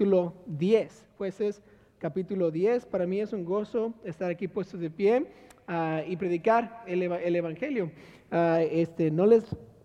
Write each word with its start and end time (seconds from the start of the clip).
capítulo 0.00 0.32
10. 0.46 1.06
Jueces 1.18 1.62
capítulo 1.98 2.50
10. 2.50 2.86
Para 2.86 3.06
mí 3.06 3.20
es 3.20 3.34
un 3.34 3.44
gozo 3.44 3.92
estar 4.02 4.30
aquí 4.30 4.48
puestos 4.48 4.80
de 4.80 4.88
pie 4.88 5.26
ah, 5.68 6.00
y 6.08 6.16
predicar 6.16 6.82
el, 6.86 7.02
Evangelio. 7.36 7.90
Ah, 8.30 8.62
este, 8.62 9.10
no 9.10 9.26
les 9.26 9.44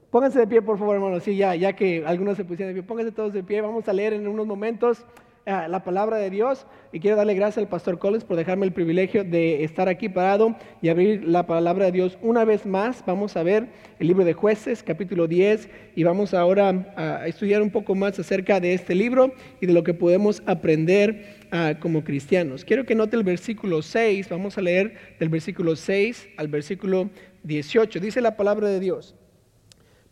Pónganse 0.09 0.39
de 0.39 0.47
pie, 0.47 0.61
por 0.61 0.79
favor, 0.79 0.95
hermanos. 0.95 1.21
Sí, 1.21 1.35
ya, 1.35 1.53
ya 1.55 1.73
que 1.73 2.05
algunos 2.05 2.37
se 2.37 2.45
pusieron 2.45 2.73
de 2.73 2.81
pie, 2.81 2.87
pónganse 2.87 3.11
todos 3.11 3.33
de 3.33 3.43
pie. 3.43 3.59
Vamos 3.59 3.89
a 3.89 3.91
leer 3.91 4.13
en 4.13 4.25
unos 4.25 4.47
momentos 4.47 5.05
ah, 5.45 5.67
la 5.67 5.83
palabra 5.83 6.17
de 6.17 6.29
Dios. 6.29 6.65
Y 6.91 6.99
quiero 6.99 7.17
darle 7.17 7.33
gracias 7.33 7.57
al 7.59 7.67
pastor 7.67 7.99
Collins 7.99 8.23
por 8.23 8.37
dejarme 8.37 8.65
el 8.65 8.71
privilegio 8.71 9.23
de 9.23 9.63
estar 9.63 9.89
aquí 9.89 10.09
parado 10.09 10.55
y 10.81 10.89
abrir 10.89 11.23
la 11.23 11.45
palabra 11.45 11.85
de 11.85 11.91
Dios 11.91 12.17
una 12.21 12.45
vez 12.45 12.65
más. 12.65 13.03
Vamos 13.05 13.35
a 13.35 13.43
ver 13.43 13.67
el 13.99 14.07
libro 14.07 14.23
de 14.23 14.33
jueces, 14.33 14.81
capítulo 14.83 15.27
10, 15.27 15.69
y 15.95 16.03
vamos 16.03 16.33
ahora 16.33 16.93
a 16.95 17.27
estudiar 17.27 17.61
un 17.61 17.69
poco 17.69 17.95
más 17.95 18.17
acerca 18.17 18.59
de 18.59 18.73
este 18.73 18.95
libro 18.95 19.33
y 19.59 19.65
de 19.65 19.73
lo 19.73 19.83
que 19.83 19.93
podemos 19.93 20.41
aprender 20.45 21.47
ah, 21.51 21.75
como 21.79 22.03
cristianos. 22.03 22.63
Quiero 22.63 22.85
que 22.85 22.95
note 22.95 23.15
el 23.15 23.23
versículo 23.23 23.81
6. 23.81 24.29
Vamos 24.29 24.57
a 24.57 24.61
leer 24.61 24.95
del 25.19 25.29
versículo 25.29 25.75
6 25.75 26.29
al 26.37 26.47
versículo 26.47 27.09
18. 27.43 27.99
Dice 27.99 28.21
la 28.21 28.37
palabra 28.37 28.69
de 28.69 28.79
Dios. 28.79 29.15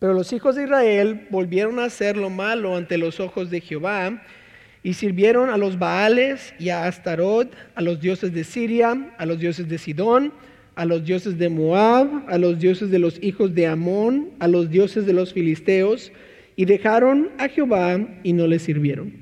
Pero 0.03 0.13
los 0.13 0.33
hijos 0.33 0.57
de 0.57 0.63
Israel 0.63 1.27
volvieron 1.29 1.79
a 1.79 1.85
hacer 1.85 2.17
lo 2.17 2.29
malo 2.29 2.75
ante 2.75 2.97
los 2.97 3.21
ojos 3.21 3.49
de 3.49 3.61
Jehová 3.61 4.21
y 4.83 4.93
sirvieron 4.93 5.49
a 5.49 5.57
los 5.57 5.79
Baales 5.79 6.53
y 6.59 6.69
a 6.69 6.85
Astarot, 6.85 7.53
a 7.73 7.81
los 7.81 8.01
dioses 8.01 8.33
de 8.33 8.43
Siria, 8.43 9.13
a 9.17 9.25
los 9.25 9.39
dioses 9.39 9.69
de 9.69 9.77
Sidón, 9.77 10.33
a 10.75 10.85
los 10.85 11.05
dioses 11.05 11.37
de 11.37 11.49
Moab, 11.49 12.25
a 12.27 12.37
los 12.37 12.59
dioses 12.59 12.91
de 12.91 12.99
los 12.99 13.17
hijos 13.23 13.55
de 13.55 13.67
Amón, 13.67 14.31
a 14.39 14.47
los 14.47 14.69
dioses 14.69 15.05
de 15.05 15.13
los 15.13 15.33
filisteos, 15.33 16.11
y 16.55 16.65
dejaron 16.65 17.29
a 17.37 17.47
Jehová 17.47 17.99
y 18.23 18.33
no 18.33 18.45
le 18.45 18.59
sirvieron. 18.59 19.13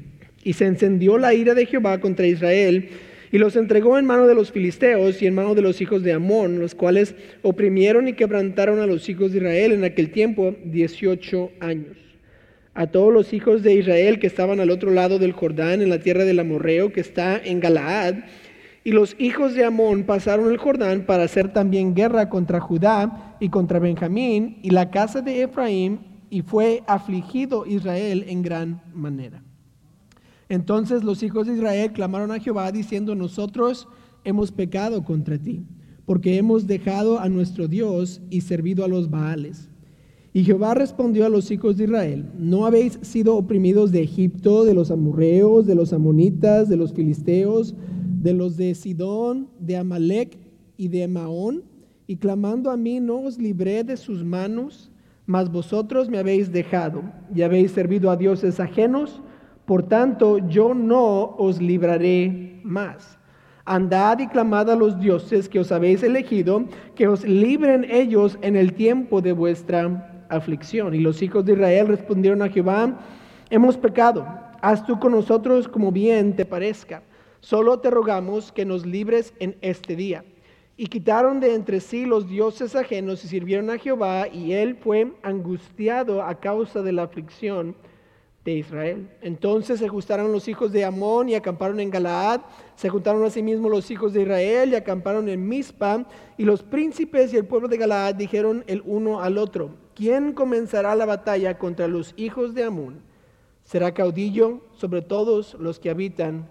Y 0.43 0.53
se 0.53 0.65
encendió 0.65 1.17
la 1.19 1.33
ira 1.33 1.53
de 1.53 1.67
Jehová 1.67 1.99
contra 2.01 2.25
Israel 2.25 2.89
y 3.31 3.37
los 3.37 3.55
entregó 3.55 3.97
en 3.97 4.05
mano 4.05 4.27
de 4.27 4.35
los 4.35 4.51
filisteos 4.51 5.21
y 5.21 5.27
en 5.27 5.35
mano 5.35 5.53
de 5.55 5.61
los 5.61 5.79
hijos 5.79 6.03
de 6.03 6.13
Amón, 6.13 6.59
los 6.59 6.73
cuales 6.73 7.15
oprimieron 7.43 8.07
y 8.07 8.13
quebrantaron 8.13 8.79
a 8.79 8.87
los 8.87 9.07
hijos 9.07 9.31
de 9.31 9.37
Israel 9.37 9.71
en 9.73 9.83
aquel 9.83 10.09
tiempo 10.09 10.55
18 10.65 11.51
años. 11.59 12.10
A 12.73 12.87
todos 12.87 13.13
los 13.13 13.33
hijos 13.33 13.63
de 13.63 13.75
Israel 13.75 14.19
que 14.19 14.27
estaban 14.27 14.59
al 14.61 14.71
otro 14.71 14.91
lado 14.91 15.19
del 15.19 15.33
Jordán, 15.33 15.81
en 15.81 15.89
la 15.89 15.99
tierra 15.99 16.23
del 16.23 16.39
Amorreo, 16.39 16.93
que 16.93 17.01
está 17.01 17.37
en 17.37 17.59
Galaad, 17.59 18.15
y 18.83 18.91
los 18.91 19.15
hijos 19.19 19.53
de 19.53 19.65
Amón 19.65 20.03
pasaron 20.03 20.49
el 20.49 20.57
Jordán 20.57 21.05
para 21.05 21.23
hacer 21.23 21.53
también 21.53 21.93
guerra 21.93 22.29
contra 22.29 22.59
Judá 22.59 23.35
y 23.39 23.49
contra 23.49 23.79
Benjamín 23.79 24.57
y 24.63 24.69
la 24.69 24.89
casa 24.89 25.21
de 25.21 25.43
Efraín, 25.43 25.99
y 26.29 26.41
fue 26.43 26.81
afligido 26.87 27.65
Israel 27.65 28.23
en 28.27 28.41
gran 28.41 28.81
manera. 28.93 29.43
Entonces 30.47 31.03
los 31.03 31.23
hijos 31.23 31.47
de 31.47 31.55
Israel 31.55 31.91
clamaron 31.91 32.31
a 32.31 32.39
Jehová 32.39 32.71
diciendo, 32.71 33.15
nosotros 33.15 33.87
hemos 34.23 34.51
pecado 34.51 35.03
contra 35.03 35.37
ti, 35.37 35.65
porque 36.05 36.37
hemos 36.37 36.67
dejado 36.67 37.19
a 37.19 37.27
nuestro 37.27 37.67
Dios 37.67 38.21
y 38.29 38.41
servido 38.41 38.85
a 38.85 38.87
los 38.87 39.09
Baales. 39.09 39.70
Y 40.33 40.43
Jehová 40.43 40.73
respondió 40.73 41.25
a 41.25 41.29
los 41.29 41.51
hijos 41.51 41.75
de 41.77 41.83
Israel, 41.85 42.25
¿no 42.37 42.65
habéis 42.65 42.99
sido 43.01 43.35
oprimidos 43.35 43.91
de 43.91 44.01
Egipto, 44.01 44.63
de 44.63 44.73
los 44.73 44.89
amorreos, 44.89 45.65
de 45.65 45.75
los 45.75 45.91
amonitas, 45.91 46.69
de 46.69 46.77
los 46.77 46.93
filisteos, 46.93 47.75
de 48.21 48.33
los 48.33 48.55
de 48.55 48.73
Sidón, 48.75 49.49
de 49.59 49.75
Amalek 49.75 50.37
y 50.77 50.87
de 50.87 51.07
Maón? 51.07 51.63
Y 52.07 52.15
clamando 52.15 52.71
a 52.71 52.77
mí, 52.77 52.99
no 52.99 53.21
os 53.21 53.37
libré 53.37 53.83
de 53.83 53.97
sus 53.97 54.23
manos, 54.23 54.89
mas 55.25 55.51
vosotros 55.51 56.09
me 56.09 56.17
habéis 56.17 56.51
dejado 56.51 57.03
y 57.35 57.41
habéis 57.41 57.71
servido 57.71 58.09
a 58.09 58.15
dioses 58.15 58.59
ajenos 58.59 59.21
por 59.71 59.83
tanto, 59.83 60.37
yo 60.49 60.73
no 60.73 61.35
os 61.37 61.61
libraré 61.61 62.59
más. 62.63 63.17
Andad 63.63 64.19
y 64.19 64.27
clamad 64.27 64.69
a 64.69 64.75
los 64.75 64.99
dioses 64.99 65.47
que 65.47 65.59
os 65.59 65.71
habéis 65.71 66.03
elegido, 66.03 66.65
que 66.93 67.07
os 67.07 67.23
libren 67.23 67.85
ellos 67.89 68.37
en 68.41 68.57
el 68.57 68.73
tiempo 68.73 69.21
de 69.21 69.31
vuestra 69.31 70.10
Y 70.93 70.99
los 70.99 71.21
hijos 71.21 71.45
de 71.45 71.53
Israel 71.53 71.87
respondieron 71.87 72.41
a 72.41 72.49
Jehová, 72.49 72.97
hemos 73.49 73.75
pecado, 73.75 74.25
haz 74.61 74.85
tú 74.85 74.99
con 74.99 75.11
nosotros 75.11 75.67
como 75.67 75.91
bien 75.91 76.35
te 76.35 76.45
parezca. 76.45 77.03
Solo 77.41 77.79
te 77.79 77.89
rogamos 77.89 78.51
que 78.51 78.63
nos 78.63 78.85
libres 78.85 79.33
en 79.39 79.57
este 79.61 79.95
día. 79.95 80.23
Y 80.77 80.87
quitaron 80.87 81.39
de 81.39 81.53
entre 81.53 81.79
sí 81.79 82.05
los 82.05 82.29
dioses 82.29 82.75
ajenos 82.75 83.23
y 83.25 83.27
sirvieron 83.27 83.69
a 83.69 83.77
Jehová, 83.77 84.27
y 84.27 84.53
él 84.53 84.77
fue 84.77 85.11
angustiado 85.21 86.23
a 86.23 86.39
causa 86.39 86.81
de 86.81 86.93
la 86.93 87.03
aflicción 87.03 87.75
de 88.45 88.53
Israel. 88.53 89.09
Entonces 89.21 89.79
se 89.79 89.87
juntaron 89.87 90.31
los 90.31 90.47
hijos 90.47 90.71
de 90.71 90.85
Amón 90.85 91.29
y 91.29 91.35
acamparon 91.35 91.79
en 91.79 91.91
Galaad, 91.91 92.41
se 92.75 92.89
juntaron 92.89 93.23
asimismo 93.23 93.69
los 93.69 93.91
hijos 93.91 94.13
de 94.13 94.21
Israel 94.23 94.71
y 94.71 94.75
acamparon 94.75 95.29
en 95.29 95.47
Mizpa, 95.47 96.05
y 96.37 96.45
los 96.45 96.63
príncipes 96.63 97.33
y 97.33 97.37
el 97.37 97.45
pueblo 97.45 97.67
de 97.67 97.77
Galaad 97.77 98.15
dijeron 98.15 98.63
el 98.67 98.81
uno 98.85 99.21
al 99.21 99.37
otro, 99.37 99.71
¿quién 99.95 100.33
comenzará 100.33 100.95
la 100.95 101.05
batalla 101.05 101.57
contra 101.57 101.87
los 101.87 102.13
hijos 102.17 102.53
de 102.53 102.63
Amón? 102.63 103.01
Será 103.63 103.93
caudillo 103.93 104.61
sobre 104.73 105.01
todos 105.01 105.55
los 105.59 105.79
que 105.79 105.89
habitan 105.89 106.47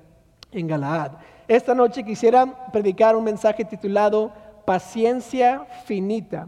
en 0.53 0.67
Galaad. 0.67 1.13
Esta 1.49 1.75
noche 1.75 2.05
quisiera 2.05 2.71
predicar 2.73 3.17
un 3.17 3.25
mensaje 3.25 3.65
titulado 3.65 4.33
Paciencia 4.65 5.67
finita, 5.85 6.47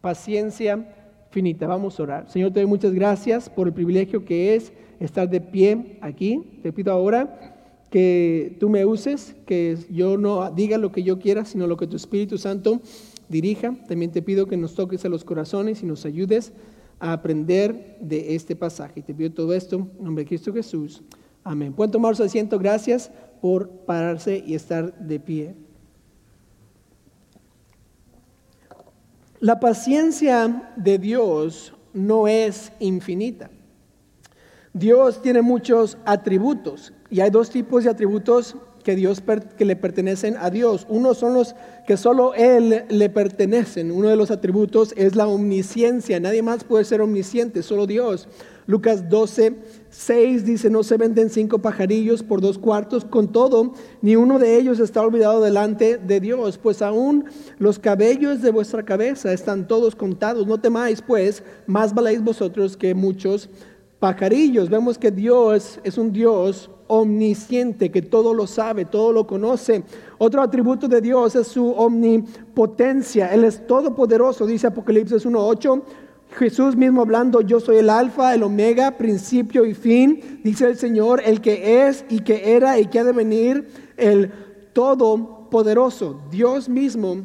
paciencia 0.00 0.94
finita. 1.30 1.66
Vamos 1.66 1.98
a 1.98 2.02
orar. 2.02 2.30
Señor, 2.30 2.52
te 2.52 2.60
doy 2.60 2.68
muchas 2.68 2.92
gracias 2.92 3.48
por 3.48 3.66
el 3.66 3.72
privilegio 3.72 4.24
que 4.24 4.54
es 4.54 4.72
estar 5.00 5.28
de 5.28 5.40
pie 5.40 5.96
aquí. 6.02 6.60
Te 6.62 6.72
pido 6.72 6.92
ahora 6.92 7.62
que 7.88 8.56
tú 8.60 8.68
me 8.68 8.84
uses, 8.84 9.34
que 9.46 9.78
yo 9.90 10.18
no 10.18 10.50
diga 10.50 10.76
lo 10.76 10.92
que 10.92 11.02
yo 11.02 11.18
quiera, 11.18 11.44
sino 11.44 11.66
lo 11.66 11.76
que 11.76 11.86
tu 11.86 11.96
Espíritu 11.96 12.36
Santo 12.36 12.80
dirija. 13.32 13.74
También 13.88 14.12
te 14.12 14.22
pido 14.22 14.46
que 14.46 14.56
nos 14.56 14.76
toques 14.76 15.04
a 15.04 15.08
los 15.08 15.24
corazones 15.24 15.82
y 15.82 15.86
nos 15.86 16.04
ayudes 16.04 16.52
a 17.00 17.12
aprender 17.12 17.98
de 18.00 18.36
este 18.36 18.54
pasaje. 18.54 19.02
Te 19.02 19.12
pido 19.12 19.32
todo 19.32 19.52
esto 19.54 19.76
en 19.76 20.04
nombre 20.04 20.22
de 20.22 20.28
Cristo 20.28 20.52
Jesús. 20.52 21.02
Amén. 21.42 21.72
Pueden 21.72 21.90
tomar 21.90 22.14
su 22.14 22.22
asiento. 22.22 22.60
Gracias 22.60 23.10
por 23.40 23.68
pararse 23.68 24.40
y 24.46 24.54
estar 24.54 24.96
de 24.96 25.18
pie. 25.18 25.54
La 29.40 29.58
paciencia 29.58 30.72
de 30.76 30.98
Dios 30.98 31.74
no 31.92 32.28
es 32.28 32.72
infinita. 32.78 33.50
Dios 34.72 35.20
tiene 35.20 35.42
muchos 35.42 35.98
atributos 36.04 36.92
y 37.10 37.20
hay 37.20 37.30
dos 37.30 37.50
tipos 37.50 37.82
de 37.82 37.90
atributos 37.90 38.56
que, 38.82 38.96
Dios, 38.96 39.22
que 39.56 39.64
le 39.64 39.76
pertenecen 39.76 40.36
a 40.38 40.50
Dios. 40.50 40.86
Uno 40.88 41.14
son 41.14 41.34
los 41.34 41.54
que 41.86 41.96
solo 41.96 42.34
Él 42.34 42.84
le 42.88 43.08
pertenecen. 43.08 43.90
Uno 43.90 44.08
de 44.08 44.16
los 44.16 44.30
atributos 44.30 44.92
es 44.96 45.16
la 45.16 45.26
omnisciencia. 45.26 46.20
Nadie 46.20 46.42
más 46.42 46.64
puede 46.64 46.84
ser 46.84 47.00
omnisciente, 47.00 47.62
solo 47.62 47.86
Dios. 47.86 48.28
Lucas 48.66 49.08
12, 49.08 49.56
6 49.90 50.44
dice, 50.44 50.70
no 50.70 50.82
se 50.84 50.96
venden 50.96 51.30
cinco 51.30 51.58
pajarillos 51.58 52.22
por 52.22 52.40
dos 52.40 52.58
cuartos, 52.58 53.04
con 53.04 53.32
todo, 53.32 53.74
ni 54.02 54.14
uno 54.14 54.38
de 54.38 54.56
ellos 54.56 54.78
está 54.78 55.00
olvidado 55.02 55.42
delante 55.42 55.98
de 55.98 56.20
Dios, 56.20 56.58
pues 56.58 56.80
aún 56.80 57.24
los 57.58 57.80
cabellos 57.80 58.40
de 58.40 58.52
vuestra 58.52 58.84
cabeza 58.84 59.32
están 59.32 59.66
todos 59.66 59.96
contados. 59.96 60.46
No 60.46 60.60
temáis, 60.60 61.02
pues, 61.02 61.42
más 61.66 61.92
valéis 61.92 62.22
vosotros 62.22 62.76
que 62.76 62.94
muchos 62.94 63.48
pajarillos. 63.98 64.68
Vemos 64.68 64.96
que 64.96 65.10
Dios 65.10 65.80
es 65.82 65.98
un 65.98 66.12
Dios 66.12 66.70
omnisciente, 66.92 67.90
que 67.90 68.02
todo 68.02 68.34
lo 68.34 68.46
sabe, 68.46 68.84
todo 68.84 69.12
lo 69.12 69.26
conoce. 69.26 69.82
Otro 70.18 70.42
atributo 70.42 70.88
de 70.88 71.00
Dios 71.00 71.34
es 71.34 71.46
su 71.46 71.70
omnipotencia. 71.70 73.32
Él 73.32 73.44
es 73.44 73.66
todopoderoso, 73.66 74.46
dice 74.46 74.66
Apocalipsis 74.66 75.24
1.8. 75.24 75.82
Jesús 76.36 76.76
mismo 76.76 77.00
hablando, 77.00 77.40
yo 77.40 77.60
soy 77.60 77.78
el 77.78 77.88
alfa, 77.88 78.34
el 78.34 78.42
omega, 78.42 78.98
principio 78.98 79.64
y 79.64 79.72
fin, 79.72 80.40
dice 80.44 80.66
el 80.66 80.76
Señor, 80.76 81.22
el 81.24 81.40
que 81.40 81.86
es 81.86 82.04
y 82.10 82.20
que 82.20 82.54
era 82.54 82.78
y 82.78 82.86
que 82.86 82.98
ha 82.98 83.04
de 83.04 83.12
venir, 83.12 83.68
el 83.96 84.30
todopoderoso. 84.74 86.20
Dios 86.30 86.68
mismo 86.68 87.22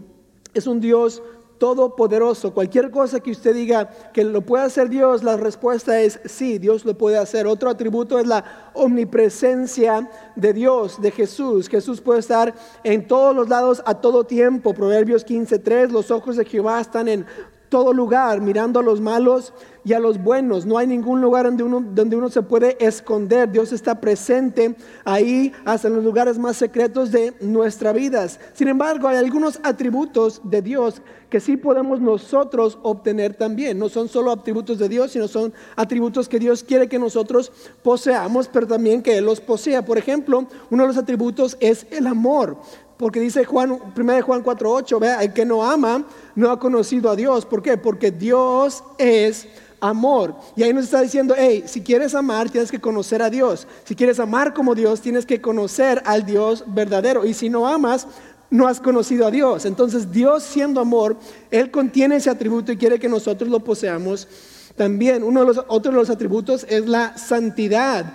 es 0.53 0.65
un 0.65 0.80
Dios 0.80 1.21
todopoderoso. 1.57 2.54
Cualquier 2.54 2.92
cosa 2.92 3.19
que 3.19 3.31
usted 3.31 3.54
diga 3.54 3.89
que 4.13 4.24
lo 4.24 4.42
puede 4.42 4.65
hacer 4.65 4.89
Dios, 4.89 5.24
la 5.24 5.38
respuesta 5.38 6.00
es 6.01 6.19
sí, 6.25 6.57
Dios 6.57 6.86
lo 6.86 6.98
puede 6.98 7.18
hacer. 7.18 7.48
Otro 7.48 7.69
atributo 7.69 8.19
es 8.19 8.27
la 8.27 8.71
omnipresencia 8.74 10.09
de 10.36 10.54
Dios, 10.54 11.01
de 11.01 11.12
Jesús. 11.12 11.69
Jesús 11.69 12.01
puede 12.01 12.19
estar 12.19 12.54
en 12.83 13.07
todos 13.07 13.36
los 13.36 13.50
lados 13.50 13.81
a 13.86 13.95
todo 13.95 14.24
tiempo. 14.24 14.74
Proverbios 14.74 15.25
15:3, 15.25 15.92
los 15.92 16.12
ojos 16.12 16.38
de 16.38 16.45
Jehová 16.45 16.80
están 16.80 17.07
en 17.07 17.25
todo 17.69 17.94
lugar, 17.94 18.42
mirando 18.42 18.80
a 18.80 18.84
los 18.84 19.02
malos 19.02 19.54
y 19.84 19.94
a 19.94 20.00
los 20.00 20.22
buenos. 20.22 20.66
No 20.66 20.78
hay 20.78 20.88
ningún 20.88 21.22
lugar 21.22 21.46
donde 21.46 21.64
uno, 21.64 21.81
donde 21.81 22.16
uno 22.16 22.30
se 22.30 22.42
puede 22.42 22.78
esconder. 22.86 23.52
Dios 23.52 23.72
está 23.72 24.00
presente 24.02 24.75
ahí 25.06 25.54
hasta 25.66 25.88
en 25.88 25.96
los 25.96 26.04
lugares 26.04 26.38
más 26.38 26.58
secretos 26.58 27.12
de 27.12 27.34
nuestras 27.40 27.94
vidas. 27.94 28.40
Sin 28.54 28.68
embargo, 28.68 29.08
hay 29.08 29.18
algunos 29.18 29.60
atributos 29.64 30.42
de 30.44 30.62
Dios 30.62 31.02
que 31.30 31.40
sí 31.40 31.58
podemos 31.58 32.00
nosotros 32.00 32.80
obtener 32.84 33.34
también. 33.34 33.80
No 33.80 33.90
son 33.90 34.08
solo 34.08 34.31
atributos 34.31 34.80
de 34.80 34.90
Dios, 34.90 35.12
sino 35.12 35.28
son 35.28 35.54
atributos 35.75 36.30
que 36.30 36.40
Dios 36.40 36.64
quiere 36.64 36.88
que 36.88 37.00
nosotros 37.00 37.52
poseamos, 37.84 38.48
pero 38.48 38.68
también 38.68 39.02
que 39.02 39.18
Él 39.18 39.25
los 39.25 39.42
posea. 39.42 39.84
Por 39.86 39.98
ejemplo, 39.98 40.48
uno 40.69 40.84
de 40.84 40.88
los 40.88 40.98
atributos 40.98 41.58
es 41.60 41.88
el 41.92 42.08
amor. 42.08 42.58
Porque 42.97 43.19
dice 43.19 43.45
Juan, 43.45 43.79
1 43.95 44.21
Juan 44.23 44.44
4:8, 44.44 44.99
vea, 44.99 45.23
el 45.23 45.33
que 45.33 45.45
no 45.45 45.63
ama 45.63 46.05
no 46.35 46.51
ha 46.51 46.59
conocido 46.59 47.09
a 47.09 47.15
Dios. 47.15 47.45
¿Por 47.45 47.61
qué? 47.61 47.77
Porque 47.77 48.11
Dios 48.11 48.83
es 48.97 49.47
amor. 49.79 50.35
Y 50.55 50.63
ahí 50.63 50.73
nos 50.73 50.85
está 50.85 51.01
diciendo, 51.01 51.35
hey, 51.38 51.63
si 51.67 51.81
quieres 51.81 52.15
amar, 52.15 52.49
tienes 52.49 52.71
que 52.71 52.79
conocer 52.79 53.21
a 53.21 53.29
Dios. 53.29 53.67
Si 53.83 53.95
quieres 53.95 54.19
amar 54.19 54.53
como 54.53 54.75
Dios, 54.75 55.01
tienes 55.01 55.25
que 55.25 55.41
conocer 55.41 56.01
al 56.05 56.25
Dios 56.25 56.63
verdadero. 56.67 57.25
Y 57.25 57.33
si 57.33 57.49
no 57.49 57.67
amas, 57.67 58.07
no 58.49 58.67
has 58.67 58.79
conocido 58.79 59.27
a 59.27 59.31
Dios. 59.31 59.65
Entonces 59.65 60.11
Dios 60.11 60.44
siendo 60.44 60.81
amor, 60.81 61.17
Él 61.51 61.71
contiene 61.71 62.15
ese 62.17 62.29
atributo 62.29 62.71
y 62.71 62.77
quiere 62.77 62.99
que 62.99 63.09
nosotros 63.09 63.49
lo 63.49 63.59
poseamos 63.59 64.27
también. 64.75 65.23
Uno 65.23 65.41
de 65.41 65.47
los 65.47 65.57
otros 65.67 65.94
de 65.94 65.99
los 65.99 66.09
atributos 66.09 66.65
es 66.69 66.88
la 66.88 67.17
santidad. 67.17 68.13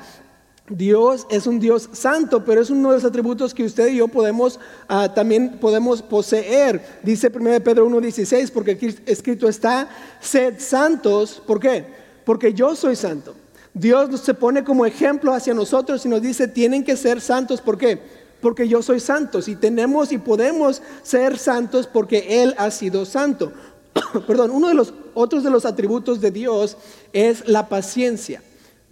Dios 0.76 1.26
es 1.30 1.46
un 1.46 1.60
Dios 1.60 1.88
santo, 1.92 2.44
pero 2.44 2.60
es 2.60 2.70
uno 2.70 2.90
de 2.90 2.96
los 2.96 3.04
atributos 3.04 3.52
que 3.52 3.64
usted 3.64 3.88
y 3.88 3.96
yo 3.96 4.08
podemos 4.08 4.58
ah, 4.88 5.12
también 5.14 5.58
podemos 5.60 6.02
poseer. 6.02 7.00
Dice 7.02 7.30
1 7.34 7.60
Pedro 7.62 7.88
1:16, 7.88 8.50
porque 8.50 8.72
aquí 8.72 8.96
escrito 9.06 9.48
está, 9.48 9.88
sed 10.20 10.54
santos, 10.58 11.42
¿por 11.46 11.60
qué? 11.60 11.84
Porque 12.24 12.54
yo 12.54 12.74
soy 12.74 12.96
santo. 12.96 13.34
Dios 13.74 14.20
se 14.20 14.34
pone 14.34 14.64
como 14.64 14.84
ejemplo 14.84 15.32
hacia 15.32 15.54
nosotros 15.54 16.04
y 16.04 16.08
nos 16.08 16.22
dice, 16.22 16.46
tienen 16.46 16.84
que 16.84 16.96
ser 16.96 17.20
santos, 17.20 17.60
¿por 17.60 17.78
qué? 17.78 18.00
Porque 18.40 18.68
yo 18.68 18.82
soy 18.82 19.00
santo. 19.00 19.40
Y 19.46 19.56
tenemos 19.56 20.12
y 20.12 20.18
podemos 20.18 20.82
ser 21.02 21.38
santos 21.38 21.86
porque 21.86 22.42
Él 22.42 22.54
ha 22.58 22.70
sido 22.70 23.04
santo. 23.04 23.52
Perdón, 24.26 24.50
uno 24.50 24.68
de 24.68 24.74
los 24.74 24.92
otros 25.14 25.42
de 25.42 25.50
los 25.50 25.64
atributos 25.64 26.20
de 26.20 26.30
Dios 26.30 26.76
es 27.12 27.48
la 27.48 27.68
paciencia. 27.68 28.42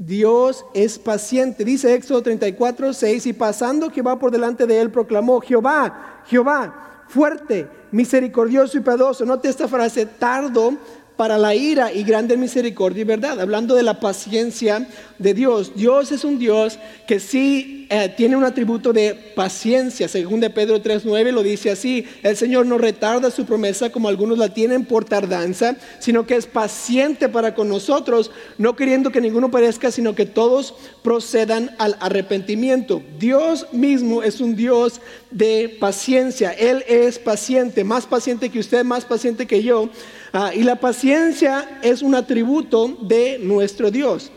Dios 0.00 0.64
es 0.72 0.98
paciente. 0.98 1.62
Dice 1.62 1.94
Éxodo 1.94 2.22
34, 2.22 2.94
6, 2.94 3.26
y 3.26 3.32
pasando 3.34 3.90
Jehová 3.90 4.18
por 4.18 4.30
delante 4.30 4.66
de 4.66 4.80
él, 4.80 4.90
proclamó, 4.90 5.42
Jehová, 5.42 6.22
Jehová, 6.26 7.04
fuerte, 7.06 7.68
misericordioso 7.92 8.78
y 8.78 8.80
piadoso. 8.80 9.26
Note 9.26 9.50
esta 9.50 9.68
frase, 9.68 10.06
tardo 10.06 10.72
para 11.18 11.36
la 11.36 11.54
ira 11.54 11.92
y 11.92 12.02
grande 12.02 12.38
misericordia 12.38 13.02
y 13.02 13.04
verdad. 13.04 13.38
Hablando 13.38 13.74
de 13.74 13.82
la 13.82 14.00
paciencia 14.00 14.88
de 15.18 15.34
Dios. 15.34 15.72
Dios 15.74 16.12
es 16.12 16.24
un 16.24 16.38
Dios 16.38 16.78
que 17.06 17.20
sí 17.20 17.79
eh, 17.92 18.08
tiene 18.16 18.36
un 18.36 18.44
atributo 18.44 18.92
de 18.92 19.16
paciencia. 19.34 20.06
Según 20.06 20.38
de 20.38 20.48
Pedro 20.48 20.80
3.9 20.80 21.32
lo 21.32 21.42
dice 21.42 21.72
así. 21.72 22.06
El 22.22 22.36
Señor 22.36 22.64
no 22.64 22.78
retarda 22.78 23.32
su 23.32 23.44
promesa 23.44 23.90
como 23.90 24.08
algunos 24.08 24.38
la 24.38 24.54
tienen 24.54 24.84
por 24.84 25.04
tardanza, 25.04 25.74
sino 25.98 26.24
que 26.24 26.36
es 26.36 26.46
paciente 26.46 27.28
para 27.28 27.52
con 27.52 27.68
nosotros, 27.68 28.30
no 28.58 28.76
queriendo 28.76 29.10
que 29.10 29.20
ninguno 29.20 29.50
perezca, 29.50 29.90
sino 29.90 30.14
que 30.14 30.24
todos 30.24 30.72
procedan 31.02 31.74
al 31.78 31.96
arrepentimiento. 31.98 33.02
Dios 33.18 33.66
mismo 33.72 34.22
es 34.22 34.40
un 34.40 34.54
Dios 34.54 35.00
de 35.32 35.76
paciencia. 35.80 36.52
Él 36.52 36.84
es 36.86 37.18
paciente, 37.18 37.82
más 37.82 38.06
paciente 38.06 38.50
que 38.50 38.60
usted, 38.60 38.84
más 38.84 39.04
paciente 39.04 39.48
que 39.48 39.64
yo. 39.64 39.90
Ah, 40.32 40.52
y 40.54 40.62
la 40.62 40.76
paciencia 40.76 41.80
es 41.82 42.02
un 42.02 42.14
atributo 42.14 42.96
de 43.02 43.40
nuestro 43.42 43.90
Dios. 43.90 44.30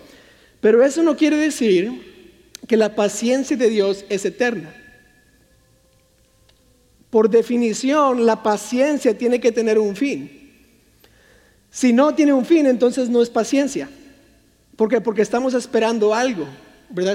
Pero 0.59 0.83
eso 0.83 1.03
no 1.03 1.15
quiere 1.15 1.37
decir 1.37 2.12
que 2.67 2.77
la 2.77 2.95
paciencia 2.95 3.57
de 3.57 3.69
Dios 3.69 4.05
es 4.09 4.25
eterna. 4.25 4.73
Por 7.09 7.29
definición, 7.29 8.25
la 8.25 8.41
paciencia 8.41 9.17
tiene 9.17 9.39
que 9.39 9.51
tener 9.51 9.77
un 9.77 9.95
fin. 9.95 10.51
Si 11.69 11.93
no 11.93 12.15
tiene 12.15 12.33
un 12.33 12.45
fin, 12.45 12.65
entonces 12.65 13.09
no 13.09 13.21
es 13.21 13.29
paciencia. 13.29 13.89
¿Por 14.75 14.89
qué? 14.89 15.01
Porque 15.01 15.21
estamos 15.21 15.53
esperando 15.53 16.13
algo. 16.13 16.47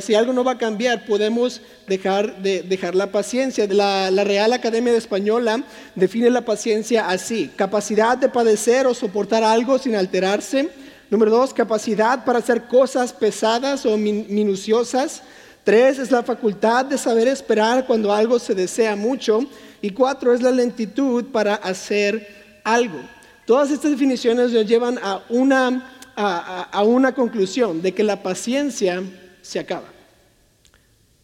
Si 0.00 0.15
algo 0.15 0.33
no 0.33 0.43
va 0.43 0.53
a 0.53 0.59
cambiar, 0.59 1.06
podemos 1.06 1.61
dejar 1.87 2.43
de 2.43 2.62
dejar 2.62 2.97
la 2.97 3.12
paciencia. 3.12 3.67
La, 3.69 4.11
la 4.11 4.25
Real 4.25 4.53
Academia 4.53 4.93
de 4.93 4.99
Española 4.99 5.62
define 5.95 6.31
la 6.31 6.45
paciencia 6.45 7.09
así: 7.09 7.50
capacidad 7.55 8.19
de 8.19 8.29
padecer 8.29 8.87
o 8.89 8.95
soportar 8.95 9.45
algo 9.45 9.79
sin 9.79 9.95
alterarse. 9.95 10.69
Número 11.11 11.31
dos, 11.31 11.55
capacidad 11.55 12.25
para 12.25 12.41
hacer 12.41 12.65
cosas 12.65 13.12
pesadas 13.12 13.87
o 13.87 13.97
minuciosas. 13.97 15.23
Tres 15.69 15.99
es 15.99 16.11
la 16.11 16.23
facultad 16.23 16.87
de 16.87 16.97
saber 16.97 17.29
esperar 17.29 17.85
cuando 17.85 18.11
algo 18.11 18.38
se 18.38 18.55
desea 18.55 18.97
mucho. 18.97 19.44
Y 19.82 19.91
cuatro 19.91 20.32
es 20.32 20.41
la 20.41 20.50
lentitud 20.50 21.26
para 21.26 21.56
hacer 21.56 22.26
algo. 22.65 22.99
Todas 23.44 23.70
estas 23.70 23.91
definiciones 23.91 24.50
nos 24.50 24.65
llevan 24.65 24.97
a 24.97 25.23
una, 25.29 25.93
a 26.17 26.82
una 26.85 27.15
conclusión 27.15 27.82
de 27.82 27.93
que 27.93 28.03
la 28.03 28.23
paciencia 28.23 29.03
se 29.43 29.59
acaba. 29.59 29.88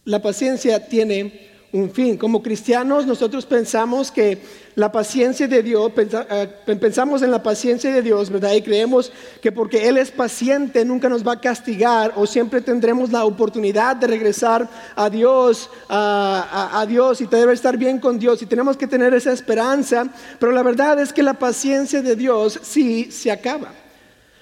La 0.05 0.21
paciencia 0.21 0.89
tiene 0.89 1.54
un 1.75 1.91
fin. 1.91 2.17
Como 2.17 2.41
cristianos 2.41 3.05
nosotros 3.05 3.45
pensamos 3.45 4.13
que 4.13 4.41
la 4.77 4.93
paciencia 4.93 5.49
de 5.49 5.61
Dios, 5.61 5.91
eh, 5.97 6.49
pensamos 6.81 7.21
en 7.23 7.33
la 7.33 7.43
paciencia 7.43 7.93
de 7.93 8.01
Dios, 8.01 8.31
¿verdad? 8.31 8.53
Y 8.53 8.63
creemos 8.63 9.13
que 9.43 9.51
porque 9.51 9.89
Él 9.89 9.99
es 9.99 10.13
paciente 10.13 10.85
nunca 10.85 11.09
nos 11.09 11.27
va 11.27 11.33
a 11.33 11.41
castigar 11.41 12.13
o 12.15 12.27
siempre 12.27 12.61
tendremos 12.61 13.11
la 13.11 13.25
oportunidad 13.25 13.97
de 13.97 14.07
regresar 14.07 14.69
a 14.95 15.11
Dios, 15.11 15.69
a, 15.89 16.81
a 16.81 16.87
Dios 16.87 17.21
y 17.21 17.27
debe 17.27 17.53
estar 17.53 17.77
bien 17.77 17.99
con 17.99 18.21
Dios 18.21 18.41
y 18.41 18.47
tenemos 18.47 18.77
que 18.77 18.87
tener 18.87 19.13
esa 19.13 19.33
esperanza, 19.33 20.07
pero 20.39 20.53
la 20.53 20.63
verdad 20.63 21.01
es 21.01 21.13
que 21.13 21.25
la 21.25 21.35
paciencia 21.35 22.03
de 22.03 22.15
Dios 22.15 22.61
sí 22.63 23.11
se 23.11 23.33
acaba. 23.33 23.84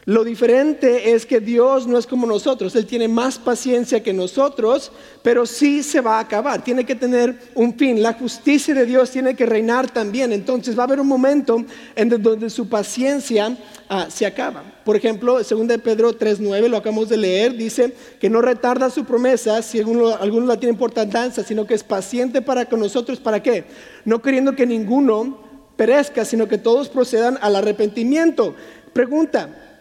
Lo 0.04 0.24
diferente 0.24 1.12
es 1.12 1.24
que 1.24 1.38
Dios 1.38 1.86
no 1.86 1.96
es 1.96 2.08
como 2.08 2.26
nosotros, 2.26 2.74
Él 2.74 2.86
tiene 2.86 3.06
más 3.06 3.38
paciencia 3.38 4.02
que 4.02 4.12
nosotros, 4.12 4.90
pero 5.22 5.46
sí 5.46 5.84
se 5.84 6.00
va 6.00 6.16
a 6.16 6.20
acabar, 6.20 6.64
tiene 6.64 6.84
que 6.84 6.96
tener 6.96 7.38
un 7.54 7.78
fin, 7.78 8.02
la 8.02 8.14
justicia 8.14 8.74
de 8.74 8.84
Dios 8.84 9.12
tiene 9.12 9.36
que 9.36 9.46
reinar 9.46 9.88
también, 9.92 10.32
entonces 10.32 10.76
va 10.76 10.82
a 10.82 10.86
haber 10.86 10.98
un 10.98 11.06
momento 11.06 11.64
en 11.94 12.08
donde 12.08 12.50
su 12.50 12.68
paciencia 12.68 13.56
ah, 13.88 14.08
se 14.10 14.26
acaba. 14.26 14.64
Por 14.84 14.96
ejemplo, 14.96 15.40
2 15.40 15.68
de 15.68 15.78
Pedro 15.78 16.18
3.9, 16.18 16.66
lo 16.66 16.78
acabamos 16.78 17.08
de 17.08 17.18
leer, 17.18 17.56
dice 17.56 17.94
que 18.18 18.28
no 18.28 18.42
retarda 18.42 18.90
su 18.90 19.04
promesa 19.04 19.62
si 19.62 19.78
algunos 19.78 20.48
la 20.48 20.56
tienen 20.58 20.76
por 20.76 20.90
tardanza, 20.90 21.44
sino 21.44 21.64
que 21.64 21.74
es 21.74 21.84
paciente 21.84 22.42
para 22.42 22.64
con 22.64 22.80
nosotros, 22.80 23.20
¿para 23.20 23.40
qué? 23.40 23.66
No 24.04 24.20
queriendo 24.20 24.56
que 24.56 24.66
ninguno 24.66 25.38
perezca, 25.76 26.24
sino 26.24 26.48
que 26.48 26.58
todos 26.58 26.88
procedan 26.88 27.38
al 27.40 27.54
arrepentimiento. 27.54 28.56
Pregunta, 28.92 29.71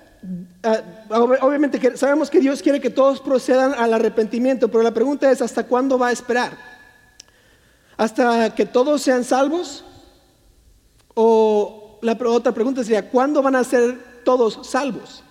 obviamente 1.09 1.97
sabemos 1.97 2.29
que 2.29 2.39
Dios 2.39 2.61
quiere 2.61 2.79
que 2.79 2.89
todos 2.89 3.19
procedan 3.21 3.73
al 3.73 3.93
arrepentimiento, 3.93 4.69
pero 4.69 4.83
la 4.83 4.93
pregunta 4.93 5.31
es, 5.31 5.41
¿hasta 5.41 5.63
cuándo 5.63 5.97
va 5.97 6.09
a 6.09 6.11
esperar? 6.11 6.57
¿Hasta 7.97 8.53
que 8.55 8.65
todos 8.65 9.01
sean 9.01 9.23
salvos? 9.23 9.83
O 11.13 11.99
la 12.01 12.17
otra 12.25 12.51
pregunta 12.51 12.83
sería, 12.83 13.09
¿cuándo 13.09 13.41
van 13.41 13.55
a 13.55 13.63
ser 13.63 14.21
todos 14.23 14.67
salvos? 14.67 15.23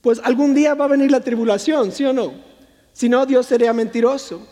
Pues 0.00 0.20
algún 0.22 0.54
día 0.54 0.74
va 0.74 0.86
a 0.86 0.88
venir 0.88 1.10
la 1.10 1.20
tribulación, 1.20 1.92
¿sí 1.92 2.04
o 2.04 2.12
no? 2.12 2.32
Si 2.92 3.08
no, 3.08 3.26
Dios 3.26 3.46
sería 3.46 3.72
mentiroso. 3.72 4.46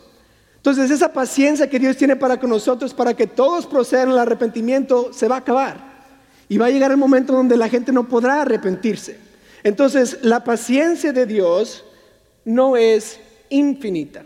Entonces 0.56 0.90
esa 0.90 1.12
paciencia 1.12 1.68
que 1.68 1.78
Dios 1.78 1.96
tiene 1.96 2.16
para 2.16 2.40
con 2.40 2.50
nosotros, 2.50 2.94
para 2.94 3.14
que 3.14 3.26
todos 3.26 3.66
procedan 3.66 4.10
al 4.10 4.18
arrepentimiento, 4.18 5.12
se 5.12 5.28
va 5.28 5.36
a 5.36 5.38
acabar. 5.38 5.93
Y 6.54 6.56
va 6.56 6.66
a 6.66 6.70
llegar 6.70 6.92
el 6.92 6.96
momento 6.96 7.32
donde 7.32 7.56
la 7.56 7.68
gente 7.68 7.90
no 7.90 8.06
podrá 8.06 8.42
arrepentirse. 8.42 9.18
Entonces, 9.64 10.18
la 10.22 10.44
paciencia 10.44 11.12
de 11.12 11.26
Dios 11.26 11.84
no 12.44 12.76
es 12.76 13.18
infinita, 13.48 14.24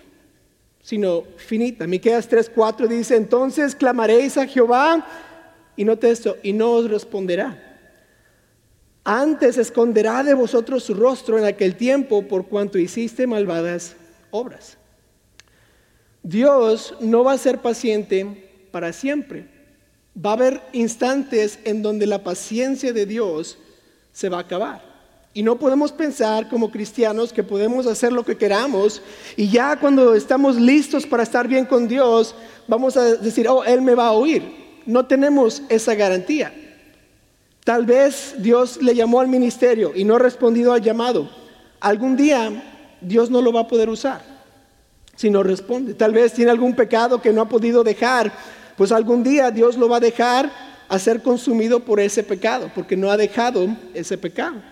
sino 0.83 1.23
finita. 1.39 1.87
Miqueas 1.87 2.29
3:4 2.29 2.87
dice, 2.87 3.17
"Entonces 3.17 3.75
clamaréis 3.75 4.37
a 4.37 4.47
Jehová 4.47 5.07
y 5.75 5.87
no 5.87 5.95
esto, 5.95 6.37
y 6.43 6.53
no 6.53 6.73
os 6.73 6.91
responderá. 6.91 7.81
Antes 9.05 9.57
esconderá 9.57 10.23
de 10.23 10.35
vosotros 10.35 10.85
su 10.85 10.93
rostro 10.93 11.39
en 11.39 11.47
aquel 11.47 11.77
tiempo 11.77 12.29
por 12.29 12.47
cuanto 12.47 12.77
hiciste 12.77 13.27
malvadas 13.27 13.97
obras." 14.33 14.77
Dios 16.23 16.95
no 17.01 17.25
va 17.25 17.33
a 17.33 17.39
ser 17.39 17.61
paciente 17.61 18.69
para 18.71 18.93
siempre 18.93 19.58
va 20.25 20.31
a 20.31 20.35
haber 20.35 20.63
instantes 20.73 21.59
en 21.65 21.83
donde 21.83 22.07
la 22.07 22.23
paciencia 22.23 22.93
de 22.93 23.07
Dios 23.07 23.59
se 24.13 24.29
va 24.29 24.39
a 24.39 24.43
acabar. 24.43 24.83
Y 25.35 25.43
no 25.43 25.59
podemos 25.59 25.93
pensar 25.93 26.49
como 26.49 26.71
cristianos 26.71 27.33
que 27.33 27.45
podemos 27.45 27.87
hacer 27.87 28.13
lo 28.13 28.25
que 28.25 28.37
queramos 28.37 29.03
y 29.37 29.49
ya 29.49 29.77
cuando 29.79 30.15
estamos 30.15 30.57
listos 30.57 31.07
para 31.07 31.23
estar 31.23 31.47
bien 31.47 31.65
con 31.65 31.87
Dios, 31.87 32.35
vamos 32.67 32.97
a 32.97 33.17
decir, 33.17 33.47
oh, 33.49 33.63
Él 33.63 33.83
me 33.83 33.95
va 33.95 34.09
a 34.09 34.13
oír. 34.13 34.43
No 34.87 35.07
tenemos 35.07 35.63
esa 35.69 35.95
garantía. 35.95 36.53
Tal 37.63 37.85
vez 37.85 38.35
Dios 38.39 38.83
le 38.83 38.95
llamó 38.95 39.21
al 39.21 39.29
ministerio 39.29 39.93
y 39.95 40.03
no 40.05 40.17
ha 40.17 40.19
respondido 40.19 40.73
al 40.73 40.81
llamado. 40.81 41.31
Algún 41.79 42.17
día 42.17 42.97
Dios 43.01 43.31
no 43.31 43.43
lo 43.43 43.53
va 43.53 43.61
a 43.61 43.69
poder 43.69 43.89
usar 43.91 44.39
si 45.19 45.31
no 45.31 45.43
responde. 45.43 45.95
Tal 45.95 46.13
vez 46.13 46.33
tiene 46.33 46.53
algún 46.53 46.77
pecado 46.77 47.21
que 47.21 47.33
no 47.33 47.43
ha 47.43 47.49
podido 47.49 47.83
dejar, 47.83 48.33
pues 48.79 48.93
algún 48.93 49.25
día 49.25 49.51
Dios 49.51 49.77
lo 49.77 49.89
va 49.89 49.97
a 49.97 50.01
dejar 50.01 50.51
a 50.89 50.99
ser 50.99 51.21
consumido 51.21 51.81
por 51.81 52.01
ese 52.01 52.23
pecado, 52.23 52.71
porque 52.75 52.97
no 52.97 53.11
ha 53.11 53.17
dejado 53.17 53.69
ese 53.93 54.17
pecado. 54.17 54.63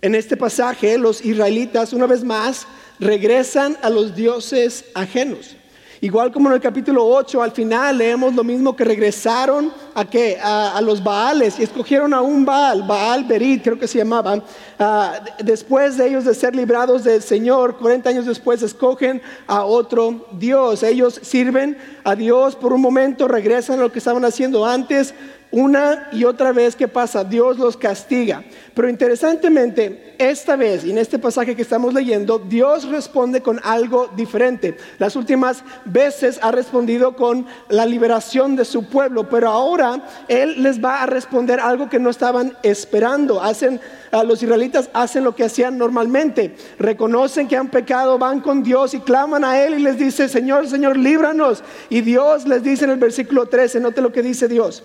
En 0.00 0.14
este 0.14 0.36
pasaje 0.36 0.96
los 0.96 1.22
israelitas 1.22 1.92
una 1.92 2.06
vez 2.06 2.24
más 2.24 2.66
regresan 2.98 3.76
a 3.82 3.90
los 3.90 4.14
dioses 4.14 4.86
ajenos. 4.94 5.56
Igual 6.02 6.32
como 6.32 6.48
en 6.48 6.54
el 6.54 6.62
capítulo 6.62 7.06
8, 7.06 7.42
al 7.42 7.52
final 7.52 7.98
leemos 7.98 8.34
lo 8.34 8.42
mismo 8.42 8.74
que 8.74 8.84
regresaron 8.84 9.70
a, 9.94 10.06
qué? 10.06 10.38
a, 10.42 10.80
los 10.80 11.04
Baales 11.04 11.58
y 11.58 11.62
escogieron 11.62 12.14
a 12.14 12.22
un 12.22 12.42
Baal, 12.42 12.84
Baal 12.84 13.24
Berit, 13.24 13.62
creo 13.62 13.78
que 13.78 13.86
se 13.86 13.98
llamaba. 13.98 14.42
Ah, 14.78 15.20
después 15.44 15.98
de 15.98 16.08
ellos 16.08 16.24
de 16.24 16.34
ser 16.34 16.56
librados 16.56 17.04
del 17.04 17.20
Señor, 17.20 17.76
40 17.76 18.08
años 18.08 18.24
después 18.24 18.62
escogen 18.62 19.20
a 19.46 19.64
otro 19.64 20.26
Dios. 20.32 20.82
Ellos 20.82 21.20
sirven 21.22 21.76
a 22.02 22.14
Dios 22.14 22.56
por 22.56 22.72
un 22.72 22.80
momento, 22.80 23.28
regresan 23.28 23.78
a 23.78 23.82
lo 23.82 23.92
que 23.92 23.98
estaban 23.98 24.24
haciendo 24.24 24.64
antes, 24.64 25.12
una 25.52 26.08
y 26.12 26.24
otra 26.24 26.52
vez 26.52 26.76
que 26.76 26.86
pasa, 26.86 27.24
Dios 27.24 27.58
los 27.58 27.76
castiga. 27.76 28.44
Pero 28.74 28.88
interesantemente, 28.88 30.14
esta 30.18 30.54
vez, 30.54 30.84
y 30.84 30.90
en 30.90 30.98
este 30.98 31.18
pasaje 31.18 31.56
que 31.56 31.62
estamos 31.62 31.92
leyendo, 31.92 32.38
Dios 32.38 32.88
responde 32.88 33.40
con 33.40 33.60
algo 33.64 34.08
diferente. 34.16 34.76
Las 34.98 35.16
últimas 35.16 35.64
veces 35.84 36.38
ha 36.42 36.52
respondido 36.52 37.16
con 37.16 37.46
la 37.68 37.84
liberación 37.84 38.54
de 38.54 38.64
su 38.64 38.88
pueblo, 38.88 39.28
pero 39.28 39.48
ahora 39.48 40.04
Él 40.28 40.62
les 40.62 40.82
va 40.82 41.02
a 41.02 41.06
responder 41.06 41.58
algo 41.58 41.88
que 41.88 41.98
no 41.98 42.10
estaban 42.10 42.56
esperando. 42.62 43.42
Hacen, 43.42 43.80
los 44.24 44.42
israelitas 44.42 44.88
hacen 44.92 45.24
lo 45.24 45.34
que 45.34 45.44
hacían 45.44 45.76
normalmente. 45.76 46.54
Reconocen 46.78 47.48
que 47.48 47.56
han 47.56 47.70
pecado, 47.70 48.18
van 48.18 48.40
con 48.40 48.62
Dios 48.62 48.94
y 48.94 49.00
claman 49.00 49.44
a 49.44 49.60
Él 49.60 49.74
y 49.74 49.82
les 49.82 49.98
dice, 49.98 50.28
Señor, 50.28 50.68
Señor, 50.68 50.96
líbranos. 50.96 51.64
Y 51.88 52.02
Dios 52.02 52.46
les 52.46 52.62
dice 52.62 52.84
en 52.84 52.92
el 52.92 52.98
versículo 52.98 53.46
13, 53.46 53.80
note 53.80 54.00
lo 54.00 54.12
que 54.12 54.22
dice 54.22 54.46
Dios. 54.46 54.84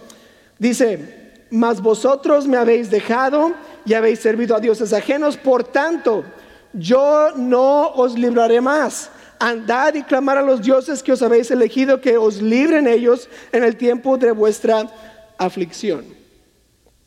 Dice, 0.57 1.35
mas 1.49 1.81
vosotros 1.81 2.47
me 2.47 2.57
habéis 2.57 2.89
dejado 2.89 3.53
y 3.85 3.93
habéis 3.93 4.19
servido 4.19 4.55
a 4.55 4.59
dioses 4.59 4.93
ajenos, 4.93 5.37
por 5.37 5.63
tanto, 5.63 6.23
yo 6.73 7.31
no 7.35 7.89
os 7.89 8.17
libraré 8.17 8.61
más. 8.61 9.09
Andad 9.39 9.93
y 9.95 10.03
clamar 10.03 10.37
a 10.37 10.41
los 10.41 10.61
dioses 10.61 11.03
que 11.03 11.11
os 11.11 11.21
habéis 11.21 11.51
elegido, 11.51 11.99
que 11.99 12.17
os 12.17 12.41
libren 12.41 12.87
ellos 12.87 13.29
en 13.51 13.63
el 13.63 13.75
tiempo 13.75 14.17
de 14.17 14.31
vuestra 14.31 14.89
aflicción. 15.37 16.05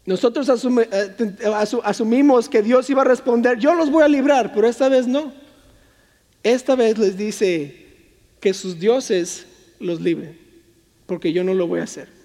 Nosotros 0.04 0.48
eh, 0.48 1.34
asumimos 1.84 2.48
que 2.48 2.62
Dios 2.62 2.88
iba 2.88 3.02
a 3.02 3.04
responder, 3.04 3.58
yo 3.58 3.74
los 3.74 3.90
voy 3.90 4.02
a 4.02 4.08
librar, 4.08 4.52
pero 4.54 4.66
esta 4.66 4.88
vez 4.88 5.06
no. 5.06 5.32
Esta 6.42 6.76
vez 6.76 6.96
les 6.96 7.16
dice 7.16 7.88
que 8.40 8.54
sus 8.54 8.78
dioses 8.78 9.46
los 9.80 10.00
libren, 10.00 10.38
porque 11.06 11.32
yo 11.32 11.44
no 11.44 11.52
lo 11.54 11.66
voy 11.66 11.80
a 11.80 11.84
hacer. 11.84 12.17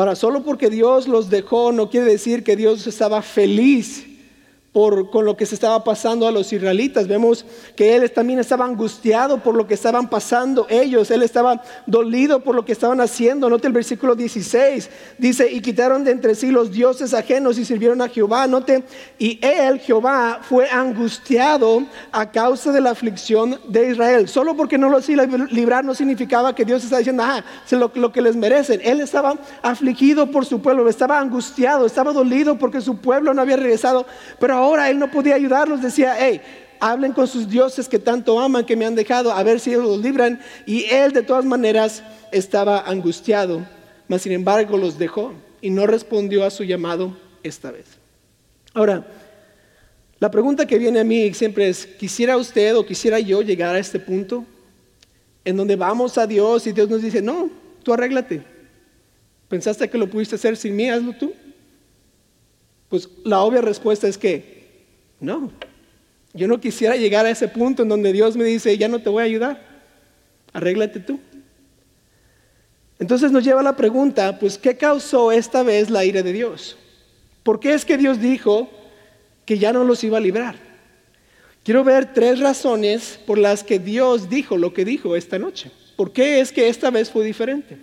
Ahora, 0.00 0.16
solo 0.16 0.42
porque 0.42 0.70
Dios 0.70 1.06
los 1.06 1.28
dejó 1.28 1.72
no 1.72 1.90
quiere 1.90 2.06
decir 2.06 2.42
que 2.42 2.56
Dios 2.56 2.86
estaba 2.86 3.20
feliz 3.20 4.06
por, 4.72 5.10
con 5.10 5.24
lo 5.24 5.36
que 5.36 5.46
se 5.46 5.56
estaba 5.56 5.82
pasando 5.82 6.28
a 6.28 6.30
los 6.30 6.52
israelitas. 6.52 7.08
Vemos 7.08 7.44
que 7.74 7.96
él 7.96 8.10
también 8.12 8.38
estaba 8.38 8.64
angustiado 8.64 9.42
por 9.42 9.56
lo 9.56 9.66
que 9.66 9.74
estaban 9.74 10.08
pasando 10.08 10.66
ellos. 10.68 11.10
Él 11.10 11.22
estaba 11.22 11.62
dolido 11.86 12.40
por 12.40 12.54
lo 12.54 12.64
que 12.64 12.72
estaban 12.72 13.00
haciendo. 13.00 13.50
Note 13.50 13.66
el 13.66 13.72
versículo 13.72 14.14
16. 14.14 14.88
Dice, 15.18 15.50
y 15.50 15.60
quitaron 15.60 16.04
de 16.04 16.12
entre 16.12 16.36
sí 16.36 16.50
los 16.50 16.70
dioses 16.70 17.14
ajenos 17.14 17.58
y 17.58 17.64
sirvieron 17.64 18.00
a 18.00 18.08
Jehová. 18.08 18.46
Note, 18.46 18.84
y 19.18 19.40
él, 19.42 19.80
Jehová, 19.80 20.38
fue 20.40 20.70
angustiado 20.70 21.82
a 22.12 22.30
causa 22.30 22.70
de 22.70 22.80
la 22.80 22.90
aflicción 22.90 23.58
de 23.66 23.90
Israel. 23.90 24.28
Solo 24.28 24.56
porque 24.56 24.78
no 24.78 24.88
los 24.88 25.08
iba 25.08 25.26
librar 25.50 25.84
no 25.84 25.94
significaba 25.94 26.54
que 26.54 26.64
Dios 26.64 26.84
está 26.84 26.98
diciendo, 26.98 27.24
ah, 27.26 27.44
es 27.64 27.72
lo, 27.72 27.90
lo 27.94 28.12
que 28.12 28.22
les 28.22 28.36
merecen. 28.36 28.80
Él 28.84 29.00
estaba 29.00 29.34
afligido 29.62 30.30
por 30.30 30.46
su 30.46 30.60
pueblo, 30.60 30.88
estaba 30.88 31.18
angustiado, 31.18 31.86
estaba 31.86 32.12
dolido 32.12 32.56
porque 32.56 32.80
su 32.80 32.98
pueblo 32.98 33.34
no 33.34 33.42
había 33.42 33.56
regresado. 33.56 34.06
Pero 34.38 34.59
ahora 34.60 34.90
él 34.90 34.98
no 34.98 35.10
podía 35.10 35.34
ayudarlos, 35.34 35.82
decía, 35.82 36.16
hey, 36.18 36.40
hablen 36.80 37.12
con 37.12 37.26
sus 37.26 37.48
dioses 37.48 37.88
que 37.88 37.98
tanto 37.98 38.40
aman, 38.40 38.64
que 38.64 38.76
me 38.76 38.86
han 38.86 38.94
dejado, 38.94 39.32
a 39.32 39.42
ver 39.42 39.60
si 39.60 39.70
ellos 39.70 39.84
los 39.84 39.98
libran. 40.00 40.40
Y 40.66 40.84
él 40.84 41.12
de 41.12 41.22
todas 41.22 41.44
maneras 41.44 42.02
estaba 42.32 42.80
angustiado, 42.80 43.66
mas 44.08 44.22
sin 44.22 44.32
embargo 44.32 44.76
los 44.76 44.98
dejó 44.98 45.32
y 45.60 45.70
no 45.70 45.86
respondió 45.86 46.44
a 46.44 46.50
su 46.50 46.64
llamado 46.64 47.16
esta 47.42 47.70
vez. 47.70 47.86
Ahora, 48.72 49.06
la 50.18 50.30
pregunta 50.30 50.66
que 50.66 50.78
viene 50.78 51.00
a 51.00 51.04
mí 51.04 51.32
siempre 51.34 51.68
es, 51.68 51.86
¿quisiera 51.86 52.36
usted 52.36 52.76
o 52.76 52.84
quisiera 52.84 53.18
yo 53.18 53.42
llegar 53.42 53.74
a 53.74 53.78
este 53.78 53.98
punto 53.98 54.44
en 55.44 55.56
donde 55.56 55.76
vamos 55.76 56.18
a 56.18 56.26
Dios 56.26 56.66
y 56.66 56.72
Dios 56.72 56.88
nos 56.88 57.02
dice, 57.02 57.22
no, 57.22 57.50
tú 57.82 57.92
arréglate? 57.92 58.42
¿Pensaste 59.48 59.88
que 59.88 59.98
lo 59.98 60.08
pudiste 60.08 60.36
hacer 60.36 60.56
sin 60.56 60.76
mí? 60.76 60.88
Hazlo 60.88 61.12
tú. 61.12 61.32
Pues 62.90 63.08
la 63.24 63.40
obvia 63.40 63.62
respuesta 63.62 64.06
es 64.06 64.18
que 64.18 64.84
no. 65.20 65.50
Yo 66.34 66.46
no 66.46 66.60
quisiera 66.60 66.96
llegar 66.96 67.24
a 67.24 67.30
ese 67.30 67.48
punto 67.48 67.82
en 67.82 67.88
donde 67.88 68.12
Dios 68.12 68.36
me 68.36 68.44
dice, 68.44 68.76
ya 68.76 68.88
no 68.88 69.00
te 69.00 69.08
voy 69.08 69.22
a 69.22 69.26
ayudar, 69.26 69.62
arréglate 70.52 71.00
tú. 71.00 71.18
Entonces 72.98 73.32
nos 73.32 73.42
lleva 73.42 73.60
a 73.60 73.64
la 73.64 73.76
pregunta, 73.76 74.38
pues, 74.38 74.58
¿qué 74.58 74.76
causó 74.76 75.32
esta 75.32 75.62
vez 75.62 75.88
la 75.88 76.04
ira 76.04 76.22
de 76.22 76.32
Dios? 76.32 76.76
¿Por 77.42 77.58
qué 77.58 77.72
es 77.72 77.84
que 77.84 77.96
Dios 77.96 78.20
dijo 78.20 78.68
que 79.46 79.58
ya 79.58 79.72
no 79.72 79.84
los 79.84 80.04
iba 80.04 80.18
a 80.18 80.20
librar? 80.20 80.56
Quiero 81.64 81.84
ver 81.84 82.12
tres 82.12 82.40
razones 82.40 83.18
por 83.26 83.38
las 83.38 83.64
que 83.64 83.78
Dios 83.78 84.28
dijo 84.28 84.56
lo 84.56 84.74
que 84.74 84.84
dijo 84.84 85.16
esta 85.16 85.38
noche. 85.38 85.70
¿Por 85.96 86.12
qué 86.12 86.40
es 86.40 86.52
que 86.52 86.68
esta 86.68 86.90
vez 86.90 87.10
fue 87.10 87.24
diferente? 87.24 87.78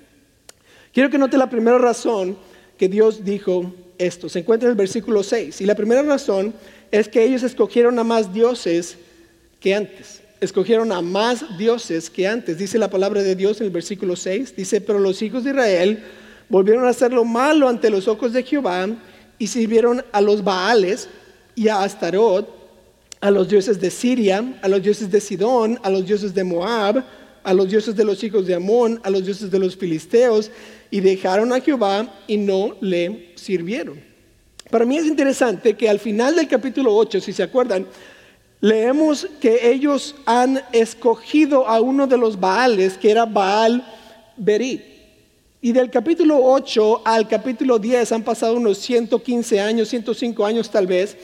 Quiero 0.93 1.09
que 1.09 1.17
note 1.17 1.37
la 1.37 1.49
primera 1.49 1.77
razón 1.77 2.37
que 2.77 2.87
Dios 2.87 3.23
dijo 3.23 3.73
esto. 3.97 4.29
Se 4.29 4.39
encuentra 4.39 4.67
en 4.67 4.71
el 4.71 4.77
versículo 4.77 5.23
6. 5.23 5.61
Y 5.61 5.65
la 5.65 5.75
primera 5.75 6.03
razón 6.03 6.53
es 6.91 7.07
que 7.07 7.23
ellos 7.23 7.43
escogieron 7.43 7.97
a 7.99 8.03
más 8.03 8.33
dioses 8.33 8.97
que 9.59 9.75
antes. 9.75 10.21
Escogieron 10.39 10.91
a 10.91 11.01
más 11.01 11.57
dioses 11.57 12.09
que 12.09 12.27
antes. 12.27 12.57
Dice 12.57 12.77
la 12.77 12.89
palabra 12.89 13.23
de 13.23 13.35
Dios 13.35 13.59
en 13.59 13.67
el 13.67 13.73
versículo 13.73 14.15
6. 14.15 14.55
Dice, 14.55 14.81
pero 14.81 14.99
los 14.99 15.21
hijos 15.21 15.43
de 15.43 15.51
Israel 15.51 16.03
volvieron 16.49 16.85
a 16.85 16.89
hacer 16.89 17.11
lo 17.11 17.25
malo 17.25 17.67
ante 17.67 17.89
los 17.89 18.07
ojos 18.07 18.33
de 18.33 18.43
Jehová 18.43 18.87
y 19.39 19.47
sirvieron 19.47 20.03
a 20.11 20.21
los 20.21 20.43
Baales 20.43 21.09
y 21.55 21.67
a 21.67 21.81
Astarot, 21.81 22.47
a 23.19 23.31
los 23.31 23.49
dioses 23.49 23.81
de 23.81 23.89
Siria, 23.89 24.59
a 24.61 24.67
los 24.67 24.81
dioses 24.81 25.09
de 25.09 25.19
Sidón, 25.19 25.79
a 25.81 25.89
los 25.89 26.05
dioses 26.05 26.33
de 26.33 26.43
Moab, 26.43 27.03
a 27.47 27.53
los 27.53 27.69
dioses 27.69 27.95
de 27.95 28.03
los 28.03 28.21
hijos 28.25 28.45
de 28.45 28.55
Amón, 28.55 28.99
a 29.03 29.09
los 29.09 29.23
dioses 29.23 29.49
de 29.49 29.57
los 29.57 29.77
filisteos, 29.77 30.51
y 30.91 30.99
dejaron 30.99 31.53
a 31.53 31.61
Jehová 31.61 32.13
y 32.27 32.35
no 32.35 32.75
le 32.81 33.31
sirvieron. 33.35 34.01
Para 34.69 34.85
mí 34.85 34.97
es 34.97 35.05
interesante 35.05 35.73
que 35.77 35.87
al 35.87 35.97
final 35.97 36.35
del 36.35 36.49
capítulo 36.49 36.93
8, 36.93 37.21
si 37.21 37.31
se 37.31 37.43
acuerdan, 37.43 37.87
leemos 38.59 39.29
que 39.39 39.71
ellos 39.71 40.13
han 40.25 40.61
escogido 40.73 41.65
a 41.69 41.79
uno 41.79 42.05
de 42.05 42.17
los 42.17 42.37
Baales, 42.37 42.97
que 42.97 43.11
era 43.11 43.25
Baal 43.25 43.81
Berit. 44.35 44.81
Y 45.61 45.71
del 45.71 45.89
capítulo 45.89 46.43
8 46.43 47.03
al 47.05 47.29
capítulo 47.29 47.79
10 47.79 48.11
han 48.11 48.23
pasado 48.23 48.57
unos 48.57 48.77
115 48.79 49.61
años, 49.61 49.87
105 49.87 50.45
años 50.45 50.69
tal 50.69 50.85
vez. 50.85 51.15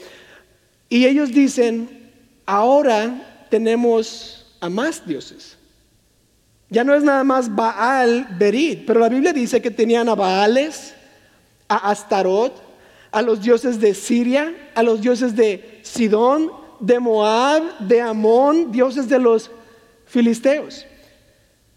Y 0.88 1.04
ellos 1.04 1.32
dicen, 1.32 2.10
ahora 2.46 3.46
tenemos 3.50 4.46
a 4.60 4.70
más 4.70 5.06
dioses. 5.06 5.58
Ya 6.70 6.84
no 6.84 6.94
es 6.94 7.02
nada 7.02 7.24
más 7.24 7.54
Baal 7.54 8.26
Berit, 8.38 8.84
pero 8.86 9.00
la 9.00 9.08
Biblia 9.08 9.32
dice 9.32 9.60
que 9.60 9.70
tenían 9.70 10.08
a 10.08 10.14
Baales, 10.14 10.94
a 11.68 11.90
Astarot, 11.90 12.62
a 13.12 13.22
los 13.22 13.42
dioses 13.42 13.80
de 13.80 13.94
Siria, 13.94 14.54
a 14.74 14.82
los 14.82 15.00
dioses 15.00 15.36
de 15.36 15.80
Sidón, 15.82 16.50
de 16.80 16.98
Moab, 16.98 17.78
de 17.78 18.00
Amón, 18.00 18.72
dioses 18.72 19.08
de 19.08 19.18
los 19.18 19.50
filisteos. 20.06 20.86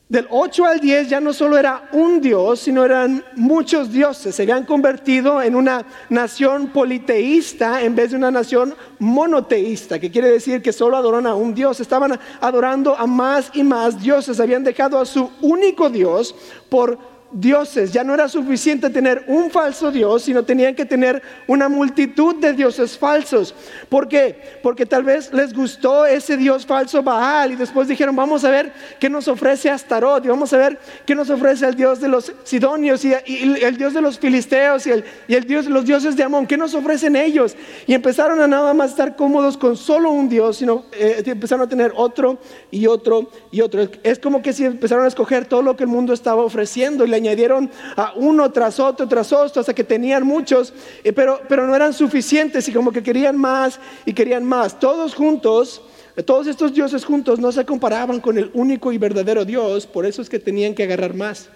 Del 0.10 0.26
8 0.30 0.66
al 0.66 0.80
10 0.80 1.10
ya 1.10 1.20
no 1.20 1.34
solo 1.34 1.58
era 1.58 1.90
un 1.92 2.22
dios, 2.22 2.62
sino 2.62 2.86
eran 2.86 3.26
muchos 3.36 3.92
dioses. 3.92 4.34
Se 4.34 4.44
habían 4.44 4.64
convertido 4.64 5.42
en 5.42 5.54
una 5.54 5.86
nación 6.08 6.68
politeísta 6.68 7.82
en 7.82 7.94
vez 7.94 8.12
de 8.12 8.16
una 8.16 8.32
nación 8.32 8.74
monoteísta, 9.00 10.00
que 10.00 10.10
quiere 10.10 10.30
decir 10.30 10.62
que 10.62 10.72
solo 10.72 10.96
adoran 10.96 11.28
a 11.28 11.36
un 11.36 11.54
dios. 11.54 11.82
Estaban 11.82 12.18
adorando 12.40 12.96
a 12.96 13.06
más 13.06 13.52
y 13.54 13.64
más 13.64 14.02
dioses. 14.02 14.40
Habían 14.40 14.64
dejado 14.64 14.98
a 14.98 15.06
su 15.06 15.30
único 15.42 15.90
dios 15.90 16.34
por 16.70 17.17
dioses. 17.32 17.92
Ya 17.92 18.04
no 18.04 18.14
era 18.14 18.28
suficiente 18.28 18.90
tener 18.90 19.24
un 19.28 19.52
falso 19.52 19.92
Dios, 19.92 20.24
sino 20.24 20.44
tenían 20.44 20.76
que 20.76 20.86
tener 20.86 21.22
una 21.48 21.70
multitud 21.70 22.36
de 22.36 22.54
dioses 22.54 22.98
falsos. 22.98 23.54
¿Por 23.90 24.08
qué? 24.08 24.60
Porque 24.64 24.86
tal 24.86 25.04
vez 25.04 25.34
les 25.34 25.54
gustó 25.54 26.06
ese 26.06 26.38
Dios 26.38 26.66
falso 26.66 27.04
Baal 27.04 27.54
y 27.54 27.56
después 27.56 27.88
dijeron, 27.88 28.16
vamos 28.16 28.44
a 28.44 28.50
ver 28.50 28.72
qué 29.00 29.10
nos 29.10 29.28
ofrece 29.28 29.70
Astarot 29.70 30.24
y 30.26 30.28
vamos 30.28 30.54
a 30.54 30.58
ver 30.58 30.80
qué 31.06 31.16
nos 31.16 31.30
ofrece 31.30 31.66
el 31.66 31.76
Dios 31.76 32.00
de 32.00 32.08
los 32.08 32.32
Sidonios 32.44 33.04
y, 33.06 33.14
el 33.14 33.78
Dios 33.78 33.94
de 33.94 34.02
los 34.02 34.20
Filisteos 34.20 34.88
y 34.88 34.92
el, 34.92 35.04
y 35.28 35.36
el 35.36 35.44
Dios, 35.46 35.66
los 35.68 35.86
dioses 35.86 36.16
de 36.16 36.24
Amón, 36.24 36.48
¿qué 36.48 36.58
nos 36.58 36.74
ofrecen 36.74 37.16
ellos? 37.16 37.56
Y 37.86 37.94
empezaron 37.94 38.40
a 38.42 38.48
nada 38.48 38.74
más 38.74 38.92
estar 38.92 39.16
cómodos 39.16 39.58
con 39.58 39.76
solo 39.76 40.12
un 40.12 40.30
Dios, 40.30 40.58
sino 40.58 40.86
eh, 40.94 41.24
empezaron 41.26 41.66
a 41.66 41.70
tener 41.70 41.94
otro 41.96 42.40
y 42.72 42.88
otro 42.88 43.30
y 43.52 43.62
otro. 43.62 43.88
Es 44.04 44.20
como 44.20 44.42
que 44.42 44.54
si 44.54 44.66
empezaron 44.66 45.06
a 45.06 45.08
escoger 45.08 45.46
todo 45.46 45.62
lo 45.62 45.76
que 45.76 45.84
el 45.84 45.90
mundo 45.90 46.14
estaba 46.14 46.44
ofreciendo 46.44 47.06
y 47.06 47.17
añadieron 47.18 47.70
a 47.96 48.14
uno 48.16 48.52
tras 48.52 48.80
otro, 48.80 49.08
tras 49.08 49.32
otro, 49.34 49.60
hasta 49.60 49.74
que 49.74 49.84
tenían 49.84 50.26
muchos, 50.26 50.74
eh, 51.04 51.14
pero, 51.14 51.42
pero 51.48 51.68
no 51.68 51.76
eran 51.76 51.94
suficientes 51.94 52.68
y 52.68 52.72
como 52.72 52.92
que 52.92 53.04
querían 53.04 53.38
más 53.38 53.80
y 54.06 54.14
querían 54.14 54.44
más. 54.44 54.80
Todos 54.80 55.14
juntos, 55.14 55.82
eh, 56.16 56.24
todos 56.24 56.48
estos 56.48 56.74
dioses 56.74 57.04
juntos 57.04 57.40
no 57.40 57.52
se 57.52 57.66
comparaban 57.66 58.20
con 58.20 58.38
el 58.38 58.52
único 58.54 58.92
y 58.92 58.98
verdadero 58.98 59.46
Dios, 59.46 59.86
por 59.86 60.06
eso 60.06 60.22
es 60.22 60.30
que 60.30 60.40
tenían 60.40 60.74
que 60.74 60.84
agarrar 60.84 61.14
más. 61.14 61.50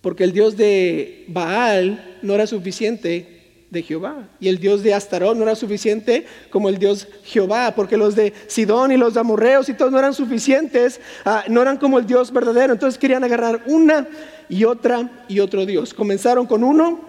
Porque 0.00 0.24
el 0.24 0.32
Dios 0.32 0.56
de 0.56 1.24
Baal 1.28 2.18
no 2.22 2.34
era 2.34 2.46
suficiente 2.46 3.31
de 3.72 3.82
Jehová. 3.82 4.28
Y 4.38 4.48
el 4.48 4.58
Dios 4.58 4.82
de 4.82 4.92
Astarón 4.92 5.38
no 5.38 5.44
era 5.44 5.54
suficiente 5.54 6.26
como 6.50 6.68
el 6.68 6.78
Dios 6.78 7.08
Jehová, 7.24 7.72
porque 7.74 7.96
los 7.96 8.14
de 8.14 8.34
Sidón 8.46 8.92
y 8.92 8.98
los 8.98 9.14
de 9.14 9.20
Amorreos 9.20 9.70
y 9.70 9.74
todos 9.74 9.90
no 9.90 9.98
eran 9.98 10.12
suficientes, 10.12 11.00
ah, 11.24 11.44
no 11.48 11.62
eran 11.62 11.78
como 11.78 11.98
el 11.98 12.06
Dios 12.06 12.30
verdadero. 12.30 12.74
Entonces 12.74 12.98
querían 12.98 13.24
agarrar 13.24 13.62
una 13.66 14.06
y 14.50 14.64
otra 14.64 15.24
y 15.26 15.40
otro 15.40 15.64
Dios. 15.64 15.94
Comenzaron 15.94 16.46
con 16.46 16.62
uno 16.62 17.00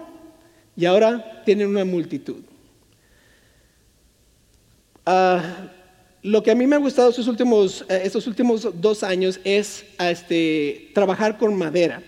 y 0.74 0.86
ahora 0.86 1.42
tienen 1.44 1.68
una 1.68 1.84
multitud. 1.84 2.42
Ah, 5.04 5.42
lo 6.22 6.42
que 6.42 6.50
a 6.50 6.54
mí 6.54 6.66
me 6.66 6.76
ha 6.76 6.78
gustado 6.78 7.10
estos 7.10 7.28
últimos, 7.28 7.84
eh, 7.90 8.00
estos 8.04 8.26
últimos 8.26 8.66
dos 8.80 9.02
años 9.02 9.38
es 9.44 9.84
ah, 9.98 10.10
este, 10.10 10.90
trabajar 10.94 11.36
con 11.36 11.54
madera. 11.54 12.02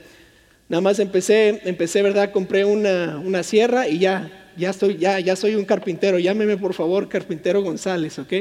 Nada 0.71 0.81
más 0.81 0.99
empecé, 0.99 1.61
empecé, 1.67 2.01
¿verdad? 2.01 2.33
Compré 2.33 2.65
una, 2.65 3.21
una 3.23 3.43
sierra 3.43 3.87
y 3.87 3.99
ya 3.99 4.45
ya, 4.57 4.73
ya, 4.99 5.21
ya 5.21 5.37
soy 5.37 5.55
un 5.55 5.65
carpintero, 5.65 6.19
llámeme 6.19 6.57
por 6.57 6.75
favor 6.75 7.09
carpintero 7.09 7.63
González, 7.63 8.19
¿ok? 8.19 8.33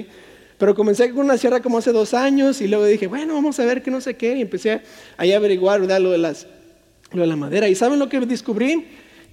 Pero 0.58 0.74
comencé 0.74 1.10
con 1.10 1.26
una 1.26 1.38
sierra 1.38 1.62
como 1.62 1.78
hace 1.78 1.92
dos 1.92 2.14
años 2.14 2.62
y 2.62 2.68
luego 2.68 2.86
dije, 2.86 3.08
bueno, 3.08 3.34
vamos 3.34 3.60
a 3.60 3.66
ver 3.66 3.82
que 3.82 3.92
no 3.92 4.00
sé 4.00 4.16
qué, 4.16 4.38
y 4.38 4.42
empecé 4.42 4.82
ahí 5.18 5.34
a 5.34 5.38
averiguar. 5.38 5.82
Lo, 5.82 6.12
de 6.12 6.18
las, 6.18 6.48
lo 7.12 7.22
de 7.22 7.28
la 7.28 7.36
madera. 7.36 7.68
¿Y 7.68 7.76
saben 7.76 8.00
lo 8.00 8.08
que 8.08 8.20
descubrí? 8.22 8.86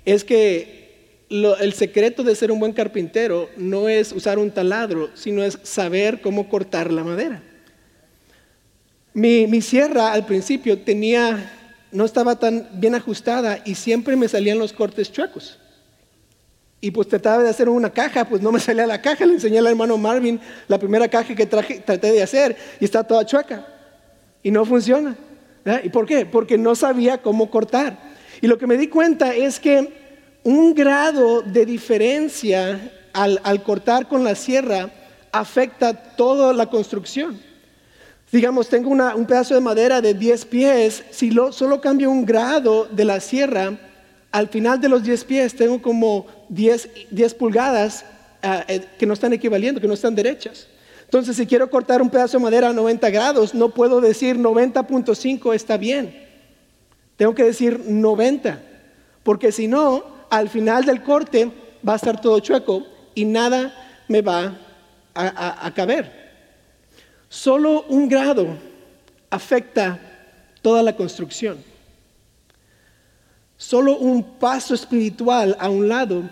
Es 0.05 0.25
que 0.25 0.83
el 1.31 1.73
secreto 1.75 2.25
de 2.25 2.35
ser 2.35 2.51
un 2.51 2.59
buen 2.59 2.73
carpintero 2.73 3.49
no 3.57 3.89
es 3.89 4.13
usar 4.13 4.39
un 4.39 4.51
taladro, 4.51 5.11
sino 5.15 5.45
es 5.45 5.59
saber 5.63 6.21
cómo 6.21 6.49
cortar 6.49 6.93
la 6.93 7.05
madera. 7.05 7.41
Mi, 9.15 9.47
mi 9.47 9.61
sierra 9.61 10.13
al 10.13 10.27
principio 10.27 10.79
tenía, 10.81 11.53
no 11.93 12.05
estaba 12.05 12.39
tan 12.39 12.69
bien 12.75 12.95
ajustada 12.97 13.63
y 13.65 13.77
siempre 13.77 14.17
me 14.17 14.27
salían 14.27 14.59
los 14.59 14.73
cortes 14.73 15.13
chuecos. 15.13 15.59
Y 16.85 16.91
pues 16.91 17.07
trataba 17.07 17.45
de 17.45 17.49
hacer 17.49 17.69
una 17.69 17.91
caja, 17.91 18.25
pues 18.25 18.43
no 18.43 18.51
me 18.51 18.59
salía 18.59 18.85
la 18.89 19.01
caja. 19.01 19.25
Le 19.25 19.35
enseñé 19.35 19.61
al 19.61 19.69
hermano 19.69 19.97
Marvin 19.97 20.41
la 20.67 20.79
primera 20.79 21.07
caja 21.07 21.33
que 21.33 21.47
traté 21.47 22.11
de 22.11 22.21
hacer 22.21 22.57
y 22.81 22.85
está 22.85 23.05
toda 23.05 23.25
chueca. 23.25 23.65
Y 24.43 24.51
no 24.51 24.65
funciona. 24.65 25.17
¿Y 25.85 25.91
por 25.91 26.07
qué? 26.07 26.27
Porque 26.27 26.59
no 26.59 26.75
sabía 26.75 27.23
cómo 27.23 27.49
cortar. 27.49 27.97
Y 28.41 28.49
lo 28.49 28.59
que 28.59 28.67
me 28.67 28.77
di 28.77 28.89
cuenta 28.89 29.33
es 29.33 29.61
que 29.61 29.93
un 30.43 30.75
grado 30.75 31.43
de 31.43 31.65
diferencia 31.65 32.91
al, 33.13 33.63
cortar 33.63 34.09
con 34.09 34.25
la 34.25 34.35
sierra 34.35 34.91
afecta 35.31 35.95
toda 35.95 36.53
la 36.53 36.67
construcción. 36.67 37.41
Digamos, 38.33 38.69
tengo 38.69 38.91
un 38.91 39.27
pedazo 39.27 39.55
de 39.55 39.61
madera 39.61 40.01
de 40.01 40.15
10 40.15 40.47
pies, 40.47 41.05
si 41.13 41.31
solo 41.53 41.81
cambio 41.81 42.11
un 42.11 42.27
grado 42.27 42.89
de 42.91 43.05
la 43.05 43.21
sierra, 43.21 43.79
al 44.33 44.49
final 44.49 44.81
de 44.81 44.89
los 44.89 45.03
10 45.03 45.25
pies 45.25 45.55
tengo 45.55 45.81
como 45.81 46.27
10, 46.49 47.35
pulgadas 47.39 48.05
ah, 48.43 48.65
eh, 48.67 48.85
que 48.99 49.07
no 49.07 49.13
están 49.13 49.33
equivaliendo, 49.35 49.81
que 49.81 49.87
no 49.87 49.95
están 49.95 50.15
derechas. 50.15 50.67
Entonces, 51.05 51.37
si 51.37 51.47
quiero 51.47 51.69
cortar 51.69 52.01
un 52.01 52.09
pedazo 52.09 52.39
de 52.39 52.45
madera 52.45 52.71
a 52.71 52.73
90 52.73 53.11
grados, 53.11 53.55
no 53.55 53.69
puedo 53.69 54.01
decir 54.01 54.39
90.5 54.39 55.55
está 55.55 55.77
bien. 55.77 56.27
Tengo 57.17 57.35
que 57.35 57.45
decir 57.45 57.85
90, 57.87 58.61
porque 59.23 59.53
si 59.53 59.69
no, 59.69 60.03
al 60.31 60.49
final 60.49 60.87
del 60.87 61.03
corte 61.03 61.53
va 61.87 61.93
a 61.93 61.97
estar 61.97 62.19
todo 62.19 62.41
chueco 62.41 62.87
y 63.15 63.27
nada 63.27 63.75
me 64.09 64.23
va 64.23 64.59
a 65.15 65.71
caber. 65.75 66.11
Solo 67.29 67.85
un 67.89 68.09
grado 68.09 68.47
afecta 69.29 70.01
toda 70.63 70.83
la 70.83 70.97
construcción. 70.97 71.72
Solo 73.63 73.97
un 73.97 74.25
paso 74.25 74.75
espiritual 74.75 75.57
a 75.61 75.71
un 75.71 75.89
lado 75.89 76.29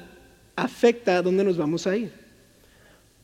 afecta 0.56 1.16
a 1.16 1.22
dónde 1.22 1.44
nos 1.44 1.56
vamos 1.56 1.86
a 1.86 1.96
ir. 1.96 2.12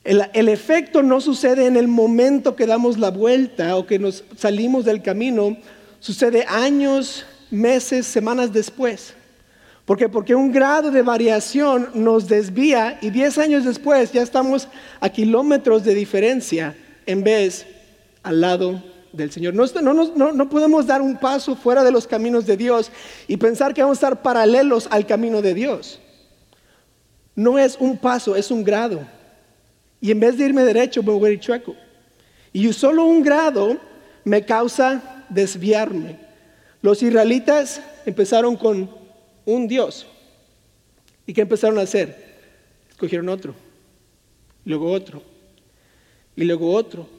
El, 0.04 0.48
efecto 0.48 1.02
no 1.02 1.20
sucede 1.20 1.66
en 1.66 1.76
el 1.76 1.88
momento 1.88 2.54
que 2.54 2.66
damos 2.66 2.98
la 2.98 3.10
vuelta 3.10 3.74
o 3.74 3.84
que 3.84 3.98
nos 3.98 4.22
salimos 4.36 4.84
del 4.84 5.02
camino, 5.02 5.56
sucede 5.98 6.44
años, 6.46 7.26
meses, 7.50 8.06
semanas 8.06 8.52
después. 8.52 9.12
¿Por 9.84 9.98
qué? 9.98 10.08
Porque 10.08 10.36
un 10.36 10.52
grado 10.52 10.92
de 10.92 11.02
variación 11.02 11.90
nos 11.94 12.28
desvía 12.28 13.00
y 13.02 13.10
10 13.10 13.38
años 13.38 13.64
después 13.64 14.12
ya 14.12 14.22
estamos 14.22 14.68
a 15.00 15.08
kilómetros 15.08 15.82
de 15.82 15.96
diferencia 15.96 16.76
en 17.06 17.24
vez 17.24 17.66
al 18.22 18.40
lado 18.40 18.80
del 19.16 19.32
Señor. 19.32 19.54
No, 19.54 19.64
no, 19.64 20.48
podemos 20.48 20.86
dar 20.86 21.00
un 21.00 21.16
paso 21.16 21.56
fuera 21.56 21.82
de 21.82 21.90
los 21.90 22.06
caminos 22.06 22.46
de 22.46 22.56
Dios 22.56 22.90
y 23.26 23.36
pensar 23.36 23.72
que 23.72 23.82
vamos 23.82 23.96
a 23.96 24.00
estar 24.06 24.22
paralelos 24.22 24.86
al 24.90 25.06
camino 25.06 25.42
de 25.42 25.54
Dios. 25.54 26.00
No 27.34 27.58
es 27.58 27.76
un 27.78 27.98
paso, 27.98 28.36
es 28.36 28.50
un 28.50 28.62
grado. 28.62 29.00
Y 30.00 30.10
en 30.10 30.20
vez 30.20 30.36
de 30.36 30.44
irme 30.44 30.62
derecho, 30.62 31.02
me 31.02 31.12
voy 31.12 31.30
a 31.30 31.32
ir 31.32 31.40
chueco. 31.40 31.74
Y 32.52 32.72
solo 32.72 33.04
un 33.04 33.22
grado 33.22 33.78
me 34.24 34.44
causa 34.44 35.24
desviarme. 35.28 36.18
Los 36.82 37.02
israelitas 37.02 37.80
empezaron 38.04 38.56
con 38.56 38.90
un 39.44 39.68
Dios. 39.68 40.06
¿Y 41.26 41.32
qué 41.32 41.40
empezaron 41.40 41.78
a 41.78 41.82
hacer? 41.82 42.24
Escogieron 42.90 43.28
otro, 43.28 43.54
luego 44.64 44.90
otro, 44.90 45.22
y 46.34 46.44
luego 46.44 46.72
otro. 46.72 47.15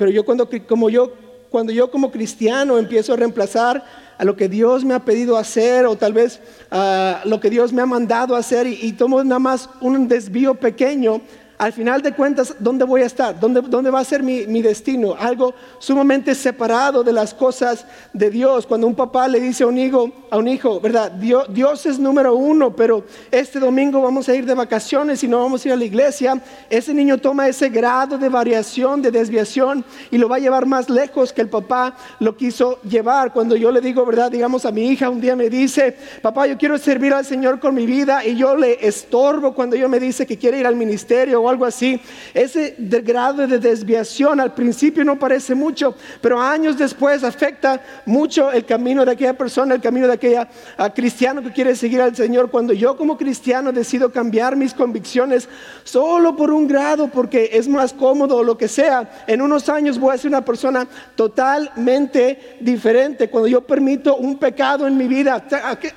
Pero 0.00 0.10
yo 0.10 0.24
cuando, 0.24 0.48
como 0.66 0.88
yo, 0.88 1.12
cuando 1.50 1.74
yo 1.74 1.90
como 1.90 2.10
cristiano 2.10 2.78
empiezo 2.78 3.12
a 3.12 3.16
reemplazar 3.16 3.84
a 4.16 4.24
lo 4.24 4.34
que 4.34 4.48
Dios 4.48 4.82
me 4.82 4.94
ha 4.94 5.04
pedido 5.04 5.36
hacer 5.36 5.84
o 5.84 5.94
tal 5.94 6.14
vez 6.14 6.40
a 6.70 7.20
lo 7.26 7.38
que 7.38 7.50
Dios 7.50 7.70
me 7.70 7.82
ha 7.82 7.86
mandado 7.86 8.34
hacer 8.34 8.66
y, 8.66 8.78
y 8.80 8.92
tomo 8.92 9.22
nada 9.22 9.38
más 9.38 9.68
un 9.82 10.08
desvío 10.08 10.54
pequeño, 10.54 11.20
al 11.60 11.74
final 11.74 12.00
de 12.00 12.14
cuentas, 12.14 12.54
¿dónde 12.58 12.86
voy 12.86 13.02
a 13.02 13.04
estar? 13.04 13.38
¿Dónde, 13.38 13.60
dónde 13.60 13.90
va 13.90 14.00
a 14.00 14.04
ser 14.04 14.22
mi, 14.22 14.46
mi, 14.46 14.62
destino? 14.62 15.14
Algo 15.18 15.52
sumamente 15.78 16.34
separado 16.34 17.04
de 17.04 17.12
las 17.12 17.34
cosas 17.34 17.84
de 18.14 18.30
Dios. 18.30 18.66
Cuando 18.66 18.86
un 18.86 18.94
papá 18.94 19.28
le 19.28 19.40
dice 19.40 19.64
a 19.64 19.66
un 19.66 19.76
hijo, 19.76 20.10
a 20.30 20.38
un 20.38 20.48
hijo 20.48 20.80
¿verdad? 20.80 21.12
Dios, 21.12 21.48
Dios 21.50 21.84
es 21.84 21.98
número 21.98 22.34
uno, 22.34 22.74
pero 22.74 23.04
este 23.30 23.60
domingo 23.60 24.00
vamos 24.00 24.26
a 24.30 24.34
ir 24.34 24.46
de 24.46 24.54
vacaciones 24.54 25.22
y 25.22 25.28
no 25.28 25.38
vamos 25.38 25.62
a 25.62 25.68
ir 25.68 25.74
a 25.74 25.76
la 25.76 25.84
iglesia. 25.84 26.40
Ese 26.70 26.94
niño 26.94 27.18
toma 27.18 27.46
ese 27.46 27.68
grado 27.68 28.16
de 28.16 28.30
variación, 28.30 29.02
de 29.02 29.10
desviación 29.10 29.84
y 30.10 30.16
lo 30.16 30.30
va 30.30 30.36
a 30.36 30.40
llevar 30.40 30.64
más 30.64 30.88
lejos 30.88 31.30
que 31.30 31.42
el 31.42 31.50
papá 31.50 31.94
lo 32.20 32.38
quiso 32.38 32.80
llevar. 32.84 33.34
Cuando 33.34 33.54
yo 33.54 33.70
le 33.70 33.82
digo, 33.82 34.06
¿verdad? 34.06 34.30
Digamos 34.30 34.64
a 34.64 34.72
mi 34.72 34.88
hija, 34.88 35.10
un 35.10 35.20
día 35.20 35.36
me 35.36 35.50
dice, 35.50 35.94
papá, 36.22 36.46
yo 36.46 36.56
quiero 36.56 36.78
servir 36.78 37.12
al 37.12 37.26
Señor 37.26 37.60
con 37.60 37.74
mi 37.74 37.84
vida 37.84 38.24
y 38.24 38.34
yo 38.34 38.56
le 38.56 38.86
estorbo 38.86 39.52
cuando 39.52 39.76
yo 39.76 39.90
me 39.90 40.00
dice 40.00 40.26
que 40.26 40.38
quiere 40.38 40.58
ir 40.58 40.66
al 40.66 40.76
ministerio 40.76 41.49
algo 41.50 41.64
así. 41.64 42.00
Ese 42.34 42.74
grado 42.78 43.46
de 43.46 43.58
desviación 43.58 44.40
al 44.40 44.54
principio 44.54 45.04
no 45.04 45.18
parece 45.18 45.54
mucho, 45.54 45.94
pero 46.20 46.40
años 46.40 46.78
después 46.78 47.24
afecta 47.24 47.80
mucho 48.06 48.50
el 48.50 48.64
camino 48.64 49.04
de 49.04 49.12
aquella 49.12 49.34
persona, 49.34 49.74
el 49.74 49.80
camino 49.80 50.06
de 50.06 50.14
aquella 50.14 50.48
cristiano 50.94 51.42
que 51.42 51.52
quiere 51.52 51.74
seguir 51.74 52.00
al 52.00 52.14
Señor. 52.14 52.50
Cuando 52.50 52.72
yo 52.72 52.96
como 52.96 53.16
cristiano 53.16 53.72
decido 53.72 54.10
cambiar 54.12 54.56
mis 54.56 54.74
convicciones 54.74 55.48
solo 55.84 56.36
por 56.36 56.50
un 56.50 56.66
grado, 56.66 57.08
porque 57.08 57.50
es 57.52 57.68
más 57.68 57.92
cómodo 57.92 58.36
o 58.36 58.44
lo 58.44 58.56
que 58.56 58.68
sea, 58.68 59.24
en 59.26 59.42
unos 59.42 59.68
años 59.68 59.98
voy 59.98 60.14
a 60.14 60.18
ser 60.18 60.28
una 60.28 60.44
persona 60.44 60.86
totalmente 61.16 62.56
diferente. 62.60 63.28
Cuando 63.28 63.48
yo 63.48 63.60
permito 63.62 64.16
un 64.16 64.38
pecado 64.38 64.86
en 64.86 64.96
mi 64.96 65.08
vida, 65.08 65.44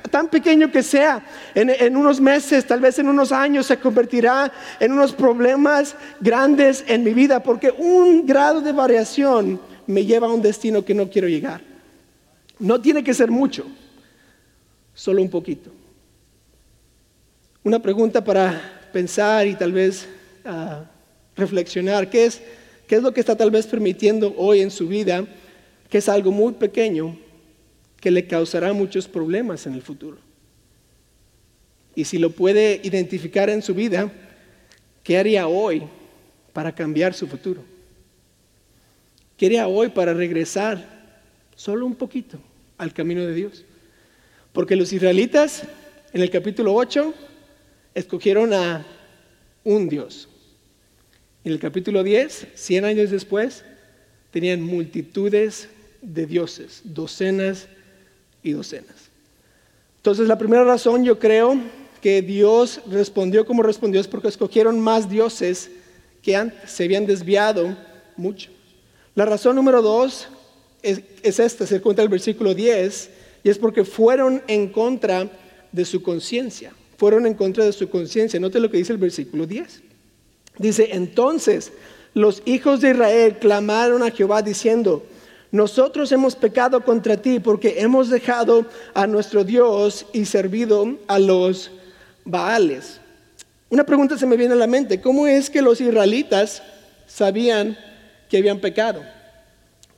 tan 0.09 0.27
pequeño 0.27 0.71
que 0.71 0.83
sea, 0.83 1.23
en, 1.53 1.69
en 1.69 1.95
unos 1.95 2.19
meses, 2.19 2.65
tal 2.65 2.79
vez 2.79 2.99
en 2.99 3.07
unos 3.07 3.31
años, 3.31 3.65
se 3.65 3.77
convertirá 3.77 4.51
en 4.79 4.91
unos 4.91 5.13
problemas 5.13 5.42
problemas 5.43 5.93
grandes 6.21 6.85
en 6.87 7.03
mi 7.03 7.13
vida 7.13 7.43
porque 7.43 7.69
un 7.69 8.25
grado 8.25 8.61
de 8.61 8.71
variación 8.71 9.59
me 9.85 10.05
lleva 10.05 10.27
a 10.27 10.31
un 10.31 10.41
destino 10.41 10.85
que 10.85 10.93
no 10.93 11.09
quiero 11.09 11.27
llegar. 11.27 11.59
No 12.59 12.79
tiene 12.79 13.03
que 13.03 13.13
ser 13.13 13.29
mucho, 13.29 13.65
solo 14.93 15.21
un 15.21 15.29
poquito. 15.29 15.69
Una 17.61 17.81
pregunta 17.81 18.23
para 18.23 18.89
pensar 18.93 19.45
y 19.45 19.55
tal 19.55 19.73
vez 19.73 20.07
ah, 20.45 20.85
reflexionar, 21.35 22.09
¿qué 22.09 22.23
es, 22.23 22.41
¿qué 22.87 22.95
es 22.95 23.03
lo 23.03 23.13
que 23.13 23.19
está 23.19 23.35
tal 23.35 23.51
vez 23.51 23.67
permitiendo 23.67 24.33
hoy 24.37 24.61
en 24.61 24.71
su 24.71 24.87
vida, 24.87 25.25
que 25.89 25.97
es 25.97 26.07
algo 26.07 26.31
muy 26.31 26.53
pequeño, 26.53 27.17
que 27.99 28.11
le 28.11 28.27
causará 28.27 28.71
muchos 28.71 29.09
problemas 29.09 29.67
en 29.67 29.73
el 29.73 29.81
futuro? 29.81 30.19
Y 31.95 32.05
si 32.05 32.17
lo 32.17 32.29
puede 32.29 32.79
identificar 32.81 33.49
en 33.49 33.61
su 33.61 33.75
vida, 33.75 34.09
¿qué 35.03 35.17
haría 35.17 35.47
hoy 35.47 35.83
para 36.53 36.73
cambiar 36.73 37.13
su 37.13 37.27
futuro? 37.27 37.61
¿Qué 39.37 39.47
haría 39.47 39.67
hoy 39.67 39.89
para 39.89 40.13
regresar 40.13 41.21
solo 41.55 41.85
un 41.85 41.95
poquito 41.95 42.37
al 42.77 42.93
camino 42.93 43.21
de 43.25 43.33
Dios? 43.33 43.65
Porque 44.53 44.75
los 44.75 44.93
israelitas 44.93 45.63
en 46.13 46.21
el 46.21 46.29
capítulo 46.29 46.73
8 46.73 47.13
escogieron 47.95 48.53
a 48.53 48.85
un 49.63 49.89
Dios. 49.89 50.29
En 51.43 51.51
el 51.51 51.59
capítulo 51.59 52.03
10, 52.03 52.47
100 52.53 52.85
años 52.85 53.11
después, 53.11 53.65
tenían 54.31 54.61
multitudes 54.61 55.69
de 56.01 56.25
dioses, 56.25 56.81
docenas 56.83 57.67
y 58.41 58.51
docenas. 58.51 59.09
Entonces 59.97 60.27
la 60.27 60.37
primera 60.37 60.63
razón 60.63 61.03
yo 61.03 61.19
creo 61.19 61.57
que 62.03 62.21
Dios 62.21 62.81
respondió 62.91 63.45
como 63.45 63.63
respondió 63.63 64.01
es 64.01 64.09
porque 64.09 64.27
escogieron 64.27 64.77
más 64.77 65.09
dioses 65.09 65.71
que 66.21 66.35
antes, 66.35 66.69
se 66.69 66.83
habían 66.83 67.05
desviado 67.05 67.77
mucho. 68.17 68.51
La 69.15 69.23
razón 69.23 69.55
número 69.55 69.81
dos 69.81 70.27
es, 70.81 71.01
esta, 71.23 71.65
se 71.65 71.79
cuenta 71.79 72.01
el 72.01 72.09
versículo 72.09 72.53
10, 72.53 73.09
y 73.45 73.49
es 73.49 73.57
porque 73.57 73.85
fueron 73.85 74.43
en 74.47 74.67
contra 74.67 75.31
de 75.71 75.85
su 75.85 76.03
conciencia, 76.03 76.73
fueron 76.97 77.25
en 77.25 77.35
contra 77.35 77.63
de 77.63 77.71
su 77.71 77.89
conciencia. 77.89 78.37
Note 78.37 78.59
lo 78.59 78.69
que 78.69 78.77
dice 78.77 78.91
el 78.91 78.99
versículo 78.99 79.47
10. 79.47 79.81
Dice, 80.57 80.89
entonces 80.91 81.71
los 82.13 82.43
hijos 82.43 82.81
de 82.81 82.91
Israel 82.91 83.37
clamaron 83.39 84.03
a 84.03 84.11
Jehová 84.11 84.41
diciendo, 84.41 85.05
nosotros 85.51 86.11
hemos 86.11 86.35
pecado 86.35 86.83
contra 86.83 87.15
ti 87.15 87.39
porque 87.39 87.75
hemos 87.77 88.09
dejado 88.09 88.65
a 88.93 89.07
nuestro 89.07 89.45
Dios 89.45 90.05
y 90.11 90.25
servido 90.25 90.97
a 91.07 91.17
los 91.17 91.71
Baales. 92.25 92.99
Una 93.69 93.83
pregunta 93.83 94.17
se 94.17 94.25
me 94.25 94.37
viene 94.37 94.53
a 94.53 94.57
la 94.57 94.67
mente, 94.67 95.01
¿cómo 95.01 95.25
es 95.27 95.49
que 95.49 95.61
los 95.61 95.81
israelitas 95.81 96.61
sabían 97.07 97.77
que 98.29 98.37
habían 98.37 98.59
pecado? 98.59 99.03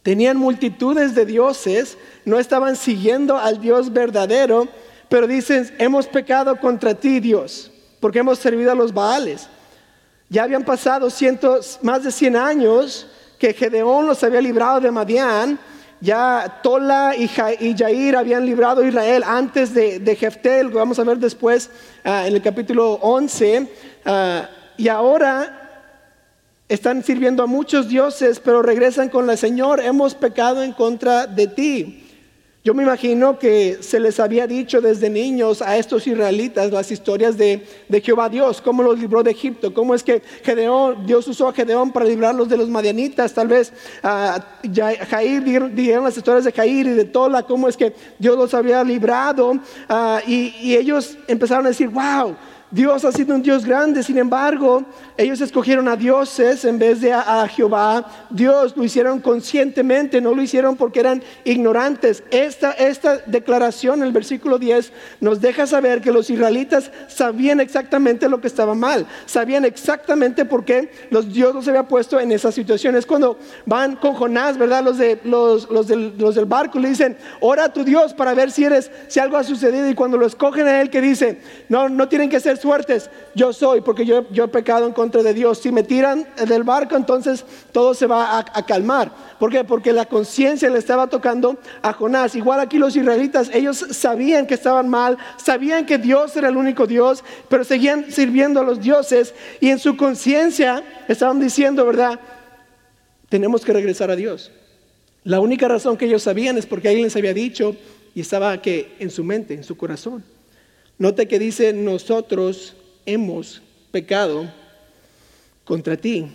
Tenían 0.02 0.38
multitudes 0.38 1.16
de 1.16 1.26
dioses, 1.26 1.98
no 2.26 2.40
estaban 2.40 2.76
siguiendo 2.76 3.38
al 3.38 3.60
Dios 3.60 3.92
verdadero, 3.92 4.68
pero 5.10 5.28
dicen, 5.28 5.74
hemos 5.78 6.08
pecado 6.08 6.60
contra 6.60 6.94
ti, 6.94 7.20
Dios, 7.20 7.72
porque 8.00 8.20
hemos 8.20 8.40
servido 8.40 8.72
a 8.72 8.76
los 8.76 8.94
Baales. 8.94 9.48
Ya 10.30 10.44
habían 10.44 10.64
pasado 10.64 11.10
cientos, 11.10 11.80
más 11.82 12.04
de 12.04 12.12
100 12.12 12.36
años 12.36 13.08
que 13.40 13.54
Gedeón 13.54 14.08
los 14.08 14.24
había 14.24 14.42
librado 14.42 14.80
de 14.80 14.92
Madián 14.92 15.60
ya 16.02 16.60
Tola 16.62 17.16
y, 17.18 17.28
Jair 17.28 18.16
habían 18.16 18.46
librado 18.46 18.82
a 18.82 18.88
Israel 18.88 19.24
antes 19.26 19.74
de, 19.74 20.00
de 20.00 20.16
Jeftel, 20.16 20.70
que 20.70 20.76
vamos 20.76 21.00
a 21.00 21.04
ver 21.04 21.18
después 21.18 21.70
ah, 22.04 22.28
en 22.28 22.36
el 22.36 22.42
capítulo 22.42 22.94
11. 23.02 23.68
Ah, 24.06 24.50
y 24.78 24.88
ahora 24.88 25.66
están 26.68 27.04
sirviendo 27.04 27.44
a 27.44 27.48
muchos 27.48 27.88
dioses, 27.88 28.40
pero 28.40 28.62
regresan 28.62 29.10
con 29.10 29.28
la 29.28 29.38
Señor, 29.38 29.80
hemos 29.80 30.16
pecado 30.16 30.64
en 30.64 30.74
contra 30.74 31.28
de 31.28 31.48
ti. 31.48 32.05
Yo 32.66 32.74
me 32.74 32.82
imagino 32.82 33.38
que 33.38 33.78
se 33.82 34.00
les 34.00 34.20
había 34.20 34.48
dicho 34.48 34.82
desde 34.82 35.08
niños 35.08 35.62
a 35.62 35.78
estos 35.78 36.08
israelitas 36.08 36.72
las 36.72 36.90
historias 36.90 37.38
de, 37.38 37.64
Jehová 38.04 38.28
Dios, 38.28 38.60
cómo 38.60 38.82
los 38.82 38.98
libró 38.98 39.22
de 39.22 39.30
Egipto, 39.30 39.72
cómo 39.72 39.94
es 39.94 40.02
que 40.02 40.24
Gedeón, 40.44 41.06
Dios 41.06 41.28
usó 41.28 41.48
a 41.48 41.54
Gedeón 41.54 41.92
para 41.92 42.08
librarlos 42.08 42.50
de 42.50 42.58
los 42.58 42.68
madianitas, 42.68 43.36
tal 43.36 43.50
vez 43.50 43.72
a 44.02 44.44
Jair 45.12 45.44
dieron, 45.76 46.04
las 46.04 46.18
historias 46.18 46.44
de 46.44 46.52
Jair 46.52 46.88
y 46.88 46.94
de 46.94 47.06
Tola, 47.06 47.44
cómo 47.44 47.68
es 47.68 47.78
que 47.78 47.94
Dios 48.18 48.36
los 48.36 48.52
había 48.56 48.84
librado 48.84 49.60
ah, 49.88 50.22
y 50.26 50.76
ellos 50.76 51.20
empezaron 51.28 51.68
a 51.68 51.70
decir, 51.70 51.90
wow, 51.90 52.36
Dios 52.72 53.06
ha 53.06 53.12
sido 53.12 53.36
un 53.36 53.44
Dios 53.44 53.64
grande, 53.64 54.02
sin 54.02 54.18
embargo, 54.18 54.84
ellos 55.18 55.40
escogieron 55.40 55.88
a 55.88 55.96
dioses 55.96 56.66
en 56.66 56.80
vez 56.80 57.00
de 57.00 57.14
a, 57.14 57.48
Jehová. 57.48 58.06
Dios 58.32 58.76
lo 58.76 58.84
hicieron 58.84 59.20
conscientemente, 59.20 60.20
no 60.20 60.34
lo 60.34 60.42
hicieron 60.42 60.76
porque 60.76 61.00
eran 61.00 61.24
ignorantes. 61.44 62.24
Esta, 62.32 62.72
esta 62.72 63.18
declaración 63.28 64.02
el 64.02 64.12
versículo 64.12 64.58
10 64.58 64.92
nos 65.22 65.42
deja 65.42 65.68
saber 65.68 66.02
que 66.02 66.12
los 66.12 66.30
israelitas 66.32 66.92
sabían 67.08 67.60
exactamente 67.60 68.28
lo 68.28 68.42
que 68.42 68.48
estaba 68.48 68.74
mal, 68.74 69.06
sabían 69.28 69.64
exactamente 69.64 70.44
por 70.44 70.66
qué 70.66 70.92
los 71.12 71.32
Dios 71.32 71.54
los 71.54 71.68
había 71.68 71.88
puesto 71.88 72.20
en 72.20 72.32
esa 72.32 72.52
situación. 72.52 72.96
Es 72.96 73.06
cuando 73.06 73.38
van 73.68 73.96
con 73.96 74.16
Jonás, 74.16 74.58
¿verdad? 74.58 74.84
Los, 74.84 74.98
de, 74.98 75.20
los, 75.24 75.70
los, 75.70 75.88
del, 75.88 76.16
los 76.18 76.34
del 76.34 76.46
barco 76.46 76.80
le 76.80 76.90
dicen, 76.90 77.16
ora 77.42 77.66
a 77.66 77.74
tu 77.74 77.84
Dios 77.84 78.16
para 78.16 78.34
ver 78.34 78.50
si, 78.50 78.64
eres, 78.64 78.90
si 79.08 79.20
algo 79.20 79.38
ha 79.38 79.44
sucedido. 79.44 79.88
Y 79.88 79.94
cuando 79.94 80.18
lo 80.18 80.26
escogen 80.26 80.68
a 80.68 80.82
él, 80.82 80.90
que 80.90 81.00
dice, 81.00 81.40
no, 81.70 81.88
no 81.90 82.10
tienen 82.10 82.30
que 82.30 82.40
ser 82.40 82.56
yo 83.36 83.54
soy, 83.54 83.82
porque 83.82 84.06
yo, 84.06 84.26
yo 84.32 84.46
he 84.46 84.48
pecado 84.48 84.86
en 84.86 84.94
contra 84.94 85.24
de 85.24 85.34
Dios. 85.34 85.60
Si 85.60 85.72
me 85.72 85.84
tiran 85.84 86.28
del 86.48 86.64
barco, 86.64 86.96
entonces 86.96 87.46
todo 87.72 87.94
se 87.94 88.08
va 88.08 88.40
a, 88.40 88.66
calmar. 88.66 89.12
¿Por 89.40 89.52
qué? 89.52 89.64
Porque 89.64 89.94
la 89.94 90.06
conciencia 90.06 90.70
le 90.70 90.80
estaba 90.80 91.08
tocando 91.08 91.58
a 91.82 91.94
Jonás. 91.94 92.36
Igual 92.36 92.60
aquí 92.60 92.78
los 92.78 92.96
israelitas, 92.96 93.50
ellos 93.54 93.86
sabían 93.92 94.48
que 94.48 94.54
estaban 94.54 94.90
mal, 94.90 95.18
sabían 95.38 95.86
que 95.86 95.98
Dios 95.98 96.36
era 96.36 96.50
el 96.50 96.58
único 96.58 96.88
Dios, 96.88 97.24
pero 97.50 97.64
seguían 97.64 98.12
sirviendo 98.12 98.60
a 98.60 98.64
los 98.64 98.82
dioses 98.82 99.34
y 99.60 99.70
en 99.70 99.80
su 99.80 99.96
conciencia 99.98 100.84
estaban 101.08 101.40
diciendo, 101.40 101.86
¿verdad? 101.86 102.20
Tenemos 103.30 103.64
que 103.64 103.74
regresar 103.74 104.12
a 104.12 104.16
Dios. 104.16 104.52
La 105.24 105.40
única 105.40 105.68
razón 105.68 105.98
que 105.98 106.06
ellos 106.06 106.24
sabían 106.24 106.58
es 106.58 106.66
porque 106.66 106.88
alguien 106.88 107.06
les 107.06 107.16
había 107.16 107.34
dicho 107.34 107.76
y 108.14 108.22
estaba 108.22 108.62
que 108.62 108.96
en 109.00 109.10
su 109.10 109.24
mente, 109.24 109.54
en 109.54 109.64
su 109.64 109.76
corazón. 109.76 110.35
Note 110.98 111.28
que 111.28 111.40
dice, 111.40 111.74
nosotros 111.74 112.76
hemos 113.06 113.62
pecado 113.92 114.50
contra 115.64 115.98
ti. 115.98 116.28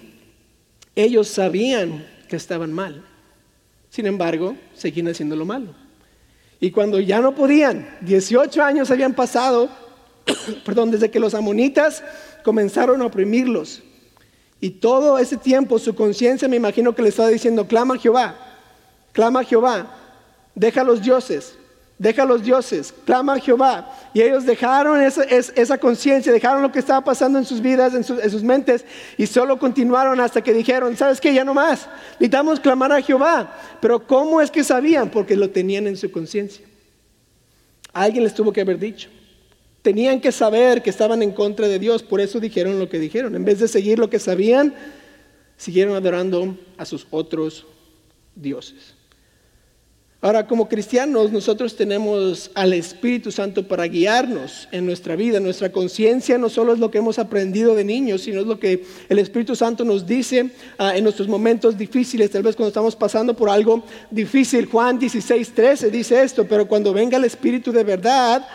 Ellos 0.94 1.28
sabían 1.28 2.06
que 2.28 2.36
estaban 2.36 2.72
mal. 2.72 3.04
Sin 3.88 4.06
embargo, 4.06 4.56
seguían 4.74 5.08
haciendo 5.08 5.34
lo 5.36 5.44
malo. 5.44 5.74
Y 6.60 6.70
cuando 6.70 7.00
ya 7.00 7.20
no 7.20 7.34
podían, 7.34 7.98
18 8.02 8.62
años 8.62 8.90
habían 8.90 9.14
pasado, 9.14 9.70
perdón, 10.64 10.90
desde 10.90 11.10
que 11.10 11.18
los 11.18 11.34
amonitas 11.34 12.02
comenzaron 12.44 13.00
a 13.00 13.06
oprimirlos. 13.06 13.82
Y 14.60 14.70
todo 14.70 15.18
ese 15.18 15.38
tiempo 15.38 15.78
su 15.78 15.94
conciencia 15.94 16.46
me 16.46 16.56
imagino 16.56 16.94
que 16.94 17.02
le 17.02 17.08
estaba 17.08 17.28
diciendo, 17.28 17.66
clama 17.66 17.94
a 17.94 17.98
Jehová, 17.98 18.36
clama 19.12 19.40
a 19.40 19.44
Jehová, 19.44 19.96
deja 20.54 20.82
a 20.82 20.84
los 20.84 21.00
dioses, 21.00 21.54
deja 21.98 22.24
a 22.24 22.26
los 22.26 22.42
dioses, 22.42 22.92
clama 23.06 23.34
a 23.34 23.40
Jehová. 23.40 23.90
Y 24.12 24.22
ellos 24.22 24.44
dejaron 24.44 25.00
esa, 25.00 25.78
conciencia, 25.78 26.32
dejaron 26.32 26.62
lo 26.62 26.72
que 26.72 26.80
estaba 26.80 27.02
pasando 27.04 27.38
en 27.38 27.44
sus 27.44 27.60
vidas, 27.60 27.94
en, 27.94 28.02
sus 28.02 28.42
mentes, 28.42 28.84
y 29.16 29.26
solo 29.26 29.58
continuaron 29.58 30.18
hasta 30.18 30.42
que 30.42 30.52
dijeron, 30.52 30.96
¿sabes 30.96 31.20
qué? 31.20 31.32
Ya 31.32 31.44
no 31.44 31.54
más, 31.54 31.88
necesitamos 32.14 32.58
clamar 32.58 32.90
a 32.92 33.00
Jehová. 33.00 33.56
Pero 33.80 34.04
¿cómo 34.04 34.40
es 34.40 34.50
que 34.50 34.64
sabían? 34.64 35.10
Porque 35.10 35.36
lo 35.36 35.50
tenían 35.50 35.86
en 35.86 35.96
su 35.96 36.10
conciencia. 36.10 36.66
Alguien 37.92 38.24
les 38.24 38.34
tuvo 38.34 38.52
que 38.52 38.60
haber 38.60 38.78
dicho. 38.78 39.08
Tenían 39.82 40.20
que 40.20 40.32
saber 40.32 40.82
que 40.82 40.90
estaban 40.90 41.22
en 41.22 41.30
contra 41.30 41.68
de 41.68 41.78
Dios, 41.78 42.02
por 42.02 42.20
eso 42.20 42.40
dijeron 42.40 42.78
lo 42.78 42.88
que 42.88 42.98
dijeron. 42.98 43.36
En 43.36 43.44
vez 43.44 43.60
de 43.60 43.68
seguir 43.68 43.98
lo 43.98 44.10
que 44.10 44.18
sabían, 44.18 44.74
siguieron 45.56 45.94
adorando 45.94 46.56
a 46.76 46.84
sus 46.84 47.06
otros 47.10 47.64
dioses. 48.34 48.94
Ahora, 50.22 50.46
como 50.46 50.68
cristianos, 50.68 51.32
nosotros 51.32 51.76
tenemos 51.76 52.50
al 52.54 52.74
Espíritu 52.74 53.32
Santo 53.32 53.66
para 53.66 53.84
guiarnos 53.84 54.68
en 54.70 54.84
nuestra 54.84 55.16
vida. 55.16 55.40
Nuestra 55.40 55.72
conciencia 55.72 56.36
no 56.36 56.50
solo 56.50 56.74
es 56.74 56.78
lo 56.78 56.90
que 56.90 56.98
hemos 56.98 57.18
aprendido 57.18 57.74
de 57.74 57.84
niños, 57.84 58.20
sino 58.20 58.40
es 58.40 58.46
lo 58.46 58.60
que 58.60 58.84
el 59.08 59.18
Espíritu 59.18 59.56
Santo 59.56 59.82
nos 59.82 60.06
dice 60.06 60.50
ah, 60.76 60.94
en 60.94 61.04
nuestros 61.04 61.26
momentos 61.26 61.78
difíciles, 61.78 62.30
tal 62.30 62.42
vez 62.42 62.54
cuando 62.54 62.68
estamos 62.68 62.94
pasando 62.96 63.34
por 63.34 63.48
algo 63.48 63.82
difícil. 64.10 64.66
Juan 64.66 64.98
16, 64.98 65.54
13 65.54 65.90
dice 65.90 66.22
esto, 66.22 66.46
pero 66.46 66.68
cuando 66.68 66.92
venga 66.92 67.16
el 67.16 67.24
Espíritu 67.24 67.72
de 67.72 67.84
verdad, 67.84 68.46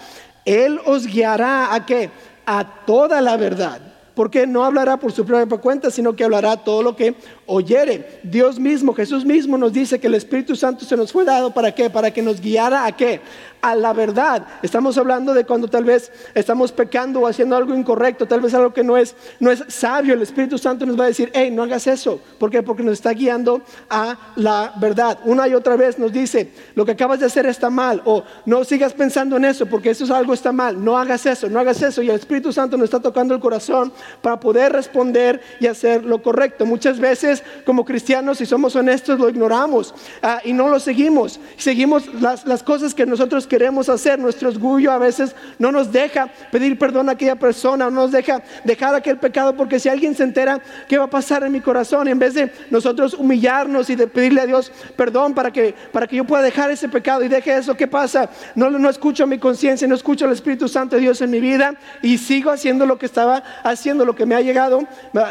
Él 0.45 0.79
os 0.85 1.07
guiará 1.07 1.73
a 1.73 1.83
qué? 1.83 2.11
A 2.45 2.85
toda 2.85 3.21
la 3.21 3.37
verdad 3.37 3.94
porque 4.15 4.47
no 4.47 4.63
hablará 4.63 4.97
por 4.97 5.11
su 5.11 5.25
propia 5.25 5.57
cuenta, 5.57 5.91
sino 5.91 6.15
que 6.15 6.23
hablará 6.23 6.57
todo 6.57 6.81
lo 6.81 6.95
que 6.95 7.15
oyere. 7.45 8.19
Dios 8.23 8.59
mismo, 8.59 8.93
Jesús 8.93 9.25
mismo 9.25 9.57
nos 9.57 9.73
dice 9.73 9.99
que 9.99 10.07
el 10.07 10.15
Espíritu 10.15 10.55
Santo 10.55 10.85
se 10.85 10.97
nos 10.97 11.11
fue 11.11 11.25
dado 11.25 11.53
para 11.53 11.73
qué? 11.73 11.89
Para 11.89 12.11
que 12.11 12.21
nos 12.21 12.41
guiara 12.41 12.85
a 12.85 12.91
qué? 12.93 13.21
A 13.61 13.75
la 13.75 13.93
verdad. 13.93 14.45
Estamos 14.61 14.97
hablando 14.97 15.33
de 15.33 15.43
cuando 15.43 15.67
tal 15.67 15.83
vez 15.83 16.11
estamos 16.33 16.71
pecando 16.71 17.21
o 17.21 17.27
haciendo 17.27 17.55
algo 17.55 17.75
incorrecto, 17.75 18.25
tal 18.25 18.41
vez 18.41 18.53
algo 18.53 18.73
que 18.73 18.83
no 18.83 18.95
es, 18.95 19.15
no 19.39 19.51
es 19.51 19.63
sabio. 19.67 20.13
El 20.13 20.21
Espíritu 20.21 20.57
Santo 20.57 20.85
nos 20.85 20.99
va 20.99 21.05
a 21.05 21.07
decir, 21.07 21.31
hey, 21.33 21.51
no 21.51 21.63
hagas 21.63 21.87
eso. 21.87 22.19
¿Por 22.39 22.49
qué? 22.49 22.63
Porque 22.63 22.83
nos 22.83 22.93
está 22.93 23.11
guiando 23.11 23.61
a 23.89 24.17
la 24.35 24.73
verdad. 24.79 25.19
Una 25.25 25.47
y 25.47 25.53
otra 25.53 25.75
vez 25.75 25.99
nos 25.99 26.11
dice, 26.11 26.51
lo 26.75 26.85
que 26.85 26.91
acabas 26.91 27.19
de 27.19 27.25
hacer 27.25 27.45
está 27.45 27.69
mal, 27.69 28.01
o 28.05 28.23
no 28.45 28.63
sigas 28.63 28.93
pensando 28.93 29.37
en 29.37 29.45
eso, 29.45 29.65
porque 29.65 29.89
eso 29.89 30.03
es 30.03 30.11
algo 30.11 30.33
está 30.33 30.51
mal. 30.51 30.83
No 30.83 30.97
hagas 30.97 31.25
eso, 31.25 31.49
no 31.49 31.59
hagas 31.59 31.81
eso. 31.81 32.01
Y 32.01 32.09
el 32.09 32.15
Espíritu 32.15 32.53
Santo 32.53 32.77
nos 32.77 32.85
está 32.85 32.99
tocando 32.99 33.33
el 33.33 33.39
corazón 33.39 33.91
para 34.21 34.39
poder 34.39 34.71
responder 34.71 35.41
y 35.59 35.67
hacer 35.67 36.03
lo 36.03 36.21
correcto. 36.21 36.65
Muchas 36.65 36.99
veces 36.99 37.43
como 37.65 37.85
cristianos, 37.85 38.37
si 38.37 38.45
somos 38.45 38.75
honestos, 38.75 39.19
lo 39.19 39.29
ignoramos 39.29 39.93
ah, 40.21 40.39
y 40.43 40.53
no 40.53 40.67
lo 40.67 40.79
seguimos. 40.79 41.39
Seguimos 41.57 42.13
las, 42.21 42.45
las 42.45 42.63
cosas 42.63 42.93
que 42.93 43.05
nosotros 43.05 43.47
queremos 43.47 43.89
hacer. 43.89 44.19
Nuestro 44.19 44.49
orgullo 44.49 44.91
a 44.91 44.97
veces 44.97 45.35
no 45.59 45.71
nos 45.71 45.91
deja 45.91 46.27
pedir 46.51 46.77
perdón 46.77 47.09
a 47.09 47.13
aquella 47.13 47.35
persona, 47.35 47.85
no 47.85 48.01
nos 48.01 48.11
deja 48.11 48.41
dejar 48.63 48.95
aquel 48.95 49.17
pecado, 49.17 49.55
porque 49.55 49.79
si 49.79 49.89
alguien 49.89 50.15
se 50.15 50.23
entera, 50.23 50.61
¿qué 50.87 50.97
va 50.97 51.05
a 51.05 51.09
pasar 51.09 51.43
en 51.43 51.51
mi 51.51 51.61
corazón? 51.61 52.07
En 52.07 52.19
vez 52.19 52.33
de 52.33 52.51
nosotros 52.69 53.13
humillarnos 53.13 53.89
y 53.89 53.95
de 53.95 54.07
pedirle 54.07 54.41
a 54.41 54.45
Dios 54.45 54.71
perdón 54.95 55.33
para 55.33 55.51
que, 55.51 55.73
para 55.91 56.07
que 56.07 56.15
yo 56.17 56.25
pueda 56.25 56.43
dejar 56.43 56.71
ese 56.71 56.89
pecado 56.89 57.23
y 57.23 57.27
deje 57.27 57.55
eso, 57.55 57.75
¿qué 57.75 57.87
pasa? 57.87 58.29
No, 58.55 58.69
no 58.69 58.89
escucho 58.89 59.27
mi 59.27 59.37
conciencia, 59.37 59.87
no 59.87 59.95
escucho 59.95 60.25
al 60.25 60.31
Espíritu 60.31 60.67
Santo 60.67 60.95
de 60.95 61.01
Dios 61.01 61.21
en 61.21 61.29
mi 61.29 61.39
vida 61.39 61.75
y 62.01 62.17
sigo 62.17 62.51
haciendo 62.51 62.85
lo 62.85 62.97
que 62.97 63.05
estaba 63.05 63.43
haciendo, 63.63 63.94
lo 64.03 64.15
que 64.15 64.25
me 64.25 64.35
ha 64.35 64.41
llegado, 64.41 64.81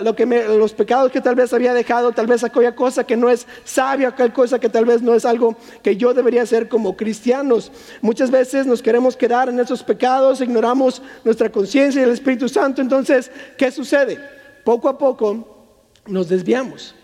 lo 0.02 0.16
que 0.16 0.24
los 0.24 0.72
pecados 0.72 1.10
que 1.10 1.20
tal 1.20 1.34
vez 1.34 1.52
había 1.52 1.74
dejado, 1.74 2.12
tal 2.12 2.26
vez 2.26 2.44
aquella 2.44 2.74
cosa 2.74 3.04
que 3.04 3.16
no 3.16 3.28
es 3.28 3.46
sabia, 3.64 4.08
aquella 4.08 4.32
cosa 4.32 4.58
que 4.58 4.68
tal 4.68 4.86
vez 4.86 5.02
no 5.02 5.14
es 5.14 5.24
algo 5.24 5.56
que 5.82 5.96
yo 5.96 6.14
debería 6.14 6.42
hacer 6.42 6.68
como 6.68 6.96
cristianos. 6.96 7.72
Muchas 8.00 8.30
veces 8.30 8.66
nos 8.66 8.80
queremos 8.80 9.16
quedar 9.16 9.48
en 9.48 9.60
esos 9.60 9.82
pecados, 9.82 10.40
ignoramos 10.40 11.02
nuestra 11.24 11.50
conciencia 11.50 12.00
y 12.00 12.04
el 12.04 12.10
Espíritu 12.10 12.48
Santo. 12.48 12.80
Entonces, 12.80 13.30
¿qué 13.58 13.70
sucede? 13.70 14.18
Poco 14.64 14.88
a 14.88 14.96
poco 14.96 15.66
nos 16.06 16.28
desviamos 16.28 16.94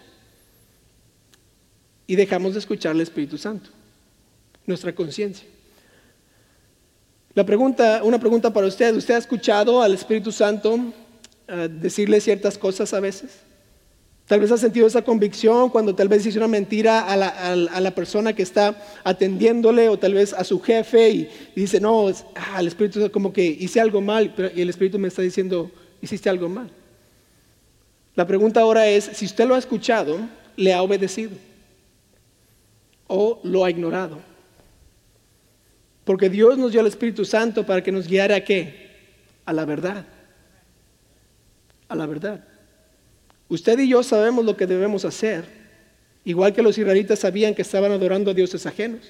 y 2.07 2.17
dejamos 2.17 2.55
de 2.55 2.61
escuchar 2.61 2.93
al 2.93 3.01
Espíritu 3.01 3.37
Santo, 3.39 3.71
nuestra 4.67 4.95
conciencia. 4.95 5.47
La 7.35 7.45
pregunta, 7.45 8.01
una 8.03 8.19
pregunta 8.19 8.53
para 8.53 8.67
usted, 8.67 8.93
¿usted 8.97 9.15
ha 9.15 9.19
escuchado 9.19 9.81
al 9.81 9.95
Espíritu 9.95 10.33
Santo 10.33 10.77
decirle 11.57 12.21
ciertas 12.21 12.59
cosas 12.59 12.93
a 12.95 13.01
veces? 13.01 13.31
Tal 14.31 14.39
vez 14.39 14.53
ha 14.53 14.57
sentido 14.57 14.87
esa 14.87 15.03
convicción 15.03 15.71
cuando 15.71 15.93
tal 15.97 16.07
vez 16.07 16.25
hizo 16.25 16.39
una 16.39 16.47
mentira 16.47 17.01
a 17.01 17.17
la, 17.17 17.91
persona 17.97 18.33
que 18.33 18.45
está 18.45 18.81
atendiéndole 19.03 19.89
o 19.89 19.99
tal 19.99 20.15
vez 20.15 20.33
a 20.33 20.45
su 20.45 20.61
jefe 20.61 21.11
y, 21.11 21.29
dice, 21.57 21.81
no, 21.81 22.07
ah, 22.37 22.61
el 22.61 22.69
Espíritu 22.69 23.11
como 23.11 23.33
que 23.33 23.45
hice 23.45 23.81
algo 23.81 24.01
mal 24.01 24.33
y 24.55 24.61
el 24.61 24.71
Espíritu 24.71 25.01
me 25.01 25.09
está 25.09 25.21
diciendo, 25.21 25.69
hiciste 26.01 26.31
algo 26.31 26.49
mal. 26.49 26.71
La 28.15 28.25
pregunta 28.25 28.61
ahora 28.61 28.87
es, 28.87 29.11
si 29.15 29.25
usted 29.25 29.49
lo 29.49 29.57
ha 29.57 29.59
escuchado, 29.59 30.21
¿le 30.57 30.73
ha 30.73 30.83
obedecido? 30.83 31.33
¿O 33.09 33.41
lo 33.43 33.65
ha 33.65 33.71
ignorado? 33.71 34.21
Porque 36.05 36.31
Dios 36.31 36.57
nos 36.57 36.71
dio 36.71 36.83
el 36.83 36.87
Espíritu 36.87 37.25
Santo 37.25 37.67
para 37.67 37.83
que 37.83 37.91
nos 37.91 38.07
guiara 38.07 38.37
a 38.37 38.45
qué? 38.45 38.91
A 39.45 39.53
la 39.53 39.65
verdad. 39.65 40.07
A 41.91 41.97
la 41.97 42.07
verdad. 42.07 42.45
Usted 43.49 43.81
y 43.81 43.89
yo 43.89 44.03
sabemos 44.05 44.45
lo 44.45 44.57
que 44.57 44.69
debemos 44.69 45.05
hacer, 45.05 45.45
igual 46.25 46.53
que 46.53 46.63
los 46.63 46.79
israelitas 46.79 47.19
sabían 47.19 47.53
que 47.53 47.63
estaban 47.63 47.91
adorando 47.91 48.31
a 48.31 48.35
dioses 48.35 48.65
ajenos. 48.65 49.01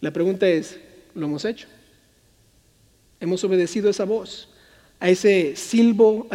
La 0.00 0.10
pregunta 0.10 0.48
es, 0.48 0.80
¿lo 1.14 1.26
hemos 1.26 1.44
hecho? 1.44 1.68
¿Hemos 3.20 3.44
obedecido 3.44 3.90
esa 3.90 4.04
voz, 4.04 4.48
a 4.98 5.10
ese 5.10 5.56
silbo, 5.56 6.26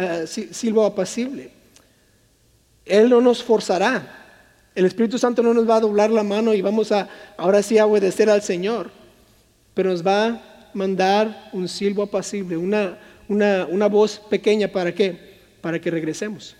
silbo 0.52 0.84
apacible? 0.84 1.50
Él 2.86 3.10
no 3.10 3.20
nos 3.20 3.42
forzará. 3.42 4.20
El 4.76 4.84
Espíritu 4.84 5.18
Santo 5.18 5.42
no 5.42 5.52
nos 5.52 5.68
va 5.68 5.76
a 5.76 5.80
doblar 5.80 6.10
la 6.10 6.22
mano 6.22 6.54
y 6.54 6.62
vamos 6.62 6.92
a 6.92 7.08
ahora 7.36 7.60
sí 7.60 7.76
a 7.76 7.86
obedecer 7.86 8.30
al 8.30 8.42
Señor, 8.42 8.92
pero 9.74 9.90
nos 9.90 10.06
va 10.06 10.26
a 10.26 10.70
mandar 10.74 11.50
un 11.52 11.66
silbo 11.66 12.04
apacible, 12.04 12.56
una, 12.56 12.98
una, 13.28 13.66
una 13.66 13.86
voz 13.86 14.20
pequeña 14.30 14.68
para 14.68 14.94
qué? 14.94 15.16
Para 15.60 15.80
que 15.80 15.90
regresemos 15.90 16.56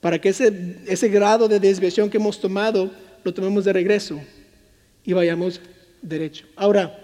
para 0.00 0.18
que 0.18 0.30
ese, 0.30 0.76
ese 0.86 1.08
grado 1.08 1.46
de 1.46 1.60
desviación 1.60 2.08
que 2.08 2.16
hemos 2.16 2.40
tomado 2.40 2.90
lo 3.22 3.34
tomemos 3.34 3.64
de 3.64 3.72
regreso 3.72 4.20
y 5.04 5.12
vayamos 5.12 5.60
derecho. 6.00 6.46
Ahora, 6.56 6.98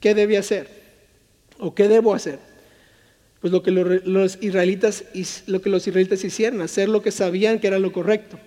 ¿qué 0.00 0.14
debe 0.14 0.36
hacer? 0.36 0.68
¿O 1.58 1.74
qué 1.74 1.86
debo 1.88 2.12
hacer? 2.12 2.40
Pues 3.40 3.52
lo 3.52 3.62
que 3.62 3.70
los 3.70 4.38
israelitas, 4.42 5.04
lo 5.46 5.60
que 5.60 5.70
los 5.70 5.86
israelitas 5.86 6.24
hicieron, 6.24 6.60
hacer 6.60 6.88
lo 6.88 7.02
que 7.02 7.12
sabían 7.12 7.60
que 7.60 7.68
era 7.68 7.78
lo 7.78 7.92
correcto. 7.92 8.38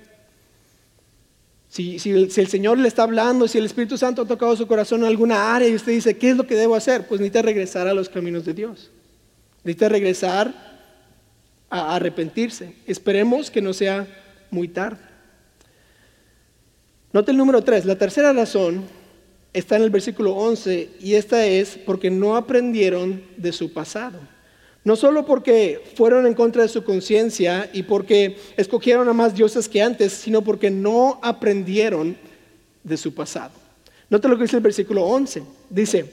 Si, 1.69 1.97
el, 2.09 2.31
Señor 2.31 2.77
le 2.77 2.87
está 2.87 3.03
hablando, 3.03 3.47
si 3.47 3.57
el 3.57 3.65
Espíritu 3.65 3.97
Santo 3.97 4.21
ha 4.21 4.27
tocado 4.27 4.55
su 4.55 4.67
corazón 4.67 5.01
en 5.01 5.07
alguna 5.07 5.53
área 5.53 5.67
y 5.67 5.75
usted 5.75 5.91
dice, 5.91 6.17
¿qué 6.17 6.29
es 6.29 6.37
lo 6.37 6.47
que 6.47 6.55
debo 6.55 6.75
hacer? 6.75 7.07
Pues 7.07 7.19
necesita 7.19 7.41
regresar 7.41 7.87
a 7.87 7.93
los 7.93 8.09
caminos 8.09 8.45
de 8.45 8.53
Dios. 8.53 8.89
Necesita 9.63 9.89
regresar 9.89 10.53
a 11.69 11.95
arrepentirse. 11.95 12.73
Esperemos 12.85 13.51
que 13.51 13.61
no 13.61 13.73
sea 13.73 14.07
muy 14.49 14.69
tarde. 14.69 14.99
Note 17.11 17.31
el 17.31 17.37
número 17.37 17.61
3. 17.61 17.85
La 17.85 17.97
tercera 17.97 18.31
razón 18.31 18.85
está 19.53 19.75
en 19.75 19.83
el 19.83 19.89
versículo 19.89 20.35
11 20.35 20.89
y 20.99 21.15
esta 21.15 21.45
es 21.45 21.77
porque 21.85 22.09
no 22.09 22.35
aprendieron 22.35 23.23
de 23.35 23.51
su 23.51 23.73
pasado. 23.73 24.19
No 24.87 24.95
solo 24.95 25.25
porque 25.25 25.81
fueron 25.95 26.25
en 26.25 26.33
contra 26.33 26.61
de 26.61 26.69
su 26.69 26.81
conciencia 26.85 27.69
y 27.73 27.83
porque 27.83 28.37
escogieron 28.55 29.09
a 29.09 29.11
más 29.11 29.35
dioses 29.35 29.67
que 29.67 29.81
antes, 29.81 30.13
sino 30.13 30.43
porque 30.43 30.71
no 30.71 31.19
aprendieron 31.21 32.15
de 32.85 32.95
su 32.95 33.13
pasado. 33.13 33.51
Note 34.09 34.29
lo 34.29 34.37
que 34.37 34.43
dice 34.43 34.55
el 34.55 34.63
versículo 34.63 35.03
11. 35.03 35.43
Dice, 35.69 36.05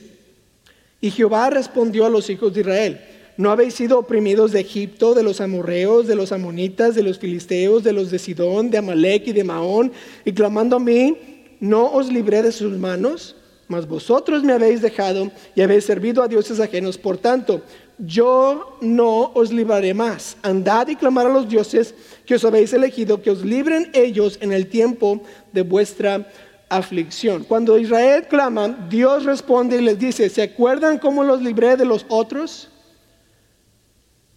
y 1.01 1.09
Jehová 1.13 1.51
respondió 1.51 2.05
a 2.05 2.11
los 2.11 2.29
hijos 2.29 2.53
de 2.53 2.63
Israel, 2.63 3.01
¿No 3.37 3.53
habéis 3.53 3.75
sido 3.75 3.97
oprimidos 3.97 4.51
de 4.51 4.63
Egipto, 4.63 5.15
de 5.15 5.23
los 5.23 5.41
amorreos, 5.41 6.09
de 6.09 6.17
los 6.17 6.33
amonitas, 6.33 6.97
de 6.97 7.05
los 7.05 7.21
filisteos, 7.21 7.85
de 7.85 7.93
los 7.93 8.11
de 8.11 8.19
Sidón, 8.19 8.73
de 8.73 8.79
Amalek 8.79 9.29
y 9.29 9.33
de 9.33 9.45
Maón? 9.45 9.93
Y 10.25 10.33
clamando 10.33 10.75
a 10.75 10.81
mí, 10.81 11.17
¿no 11.61 11.93
os 11.93 12.13
libré 12.13 12.43
de 12.43 12.51
sus 12.51 12.77
manos? 12.77 13.37
Mas 13.69 13.89
vosotros 13.89 14.45
me 14.45 14.53
habéis 14.53 14.83
dejado 14.83 15.31
y 15.55 15.63
habéis 15.63 15.85
servido 15.85 16.23
a 16.23 16.29
dioses 16.29 16.61
ajenos. 16.61 16.99
Por 16.99 17.17
tanto, 17.17 17.63
yo 17.99 18.77
no 18.81 19.33
os 19.35 19.53
libraré 19.53 19.95
más. 19.95 20.37
Andad 20.43 20.89
y 20.89 20.97
clamar 20.97 21.27
a 21.27 21.33
los 21.33 21.49
dioses 21.49 21.95
que 22.27 22.35
os 22.35 22.45
habéis 22.45 22.73
elegido, 22.73 23.23
que 23.23 23.31
os 23.31 23.45
libren 23.45 23.91
ellos 23.95 24.39
en 24.41 24.53
el 24.53 24.67
tiempo 24.69 25.23
de 25.53 25.63
vuestra 25.63 26.29
aflicción. 26.69 27.45
Cuando 27.45 27.79
Israel 27.79 28.27
clama, 28.29 28.87
Dios 28.89 29.25
responde 29.25 29.77
y 29.77 29.83
les 29.83 29.99
dice, 29.99 30.29
¿se 30.29 30.43
acuerdan 30.43 30.99
cómo 30.99 31.25
los 31.25 31.43
libré 31.43 31.77
de 31.77 31.85
los 31.85 32.05
otros? 32.09 32.71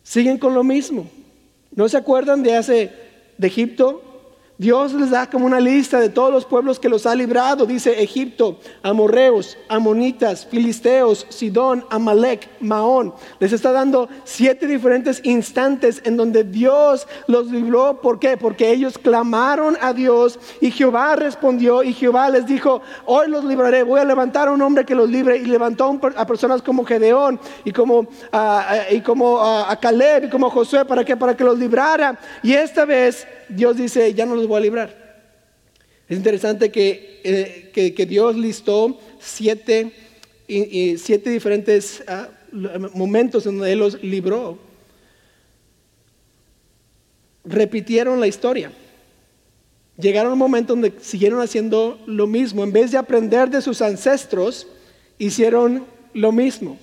siguen 0.08 0.38
con 0.38 0.54
lo 0.54 0.64
mismo. 0.64 1.10
¿No 1.76 1.90
se 1.90 1.98
acuerdan 1.98 2.42
de 2.42 2.56
hace 2.56 2.94
de 3.38 3.48
Egipto? 3.48 4.02
Dios 4.60 4.94
les 4.94 5.12
da 5.12 5.30
como 5.30 5.46
una 5.46 5.60
lista 5.60 6.00
de 6.00 6.10
todos 6.10 6.32
los 6.32 6.44
pueblos 6.44 6.80
que 6.80 6.90
los 6.90 7.06
ha 7.06 7.14
librado. 7.14 7.68
Dice 7.68 8.02
Egipto, 8.02 8.58
amorreos, 8.82 9.56
amonitas, 9.68 10.48
filisteos, 10.48 11.28
Sidón, 11.30 11.86
Amalek, 11.92 12.50
Maón. 12.60 13.14
Les 13.40 13.54
está 13.54 13.72
dando 13.72 14.10
siete 14.24 14.66
diferentes 14.66 15.22
instantes 15.24 16.02
en 16.06 16.18
donde 16.18 16.44
Dios 16.44 17.08
los 17.28 17.52
libró. 17.52 18.02
¿Por 18.02 18.18
qué? 18.18 18.36
Porque 18.36 18.72
ellos 18.72 18.98
clamaron 18.98 19.78
a 19.80 19.94
Dios 19.94 20.40
y 20.60 20.72
Jehová 20.72 21.16
respondió 21.16 21.84
y 21.84 21.94
Jehová 21.94 22.32
les 22.32 22.48
dijo, 22.48 22.82
hoy 23.06 23.30
los 23.30 23.46
libraré. 23.46 23.84
Voy 23.84 24.00
a 24.00 24.06
levantar 24.06 24.48
a 24.48 24.52
un 24.52 24.62
hombre 24.64 24.86
que 24.86 24.96
los 24.96 25.08
libre. 25.08 25.38
Y 25.38 25.46
levantó 25.46 26.00
a 26.16 26.26
personas 26.26 26.64
como 26.64 26.84
Gedeón 26.84 27.40
y 27.64 27.72
como, 27.72 28.08
y 28.90 29.02
como 29.02 29.40
a 29.40 29.78
Caleb 29.80 30.26
y 30.26 30.30
como 30.30 30.50
Josué. 30.50 30.84
¿Para 30.84 31.06
qué? 31.06 31.16
Para 31.16 31.38
que 31.38 31.44
los 31.44 31.60
librara. 31.60 32.18
Y 32.42 32.54
esta 32.54 32.86
vez 32.86 33.28
Dios 33.50 33.78
dice, 33.78 34.14
ya 34.14 34.26
no 34.26 34.36
los 34.36 34.48
voy 34.48 34.58
a 34.58 34.62
librar. 34.62 35.08
Es 36.08 36.18
interesante 36.18 36.72
que, 36.72 37.22
eh, 37.24 37.94
que, 37.96 38.06
Dios 38.06 38.36
listó 38.38 38.98
siete, 39.20 39.92
siete 40.48 41.30
diferentes 41.30 42.04
ah, 42.08 42.30
momentos 42.94 43.46
en 43.46 43.58
donde 43.58 43.74
Él 43.74 43.80
los 43.80 44.02
libró. 44.02 44.58
Repitieron 47.44 48.20
la 48.20 48.28
historia. 48.28 48.72
Llegaron 49.98 50.32
a 50.32 50.34
un 50.34 50.40
momento 50.40 50.74
donde 50.74 50.94
siguieron 51.02 51.42
haciendo 51.42 52.00
lo 52.06 52.28
mismo. 52.28 52.64
En 52.64 52.72
vez 52.72 52.92
de 52.92 52.98
aprender 52.98 53.50
de 53.50 53.62
sus 53.62 53.82
ancestros, 53.82 54.68
hicieron 55.18 55.86
lo 56.14 56.32
mismo. 56.32 56.78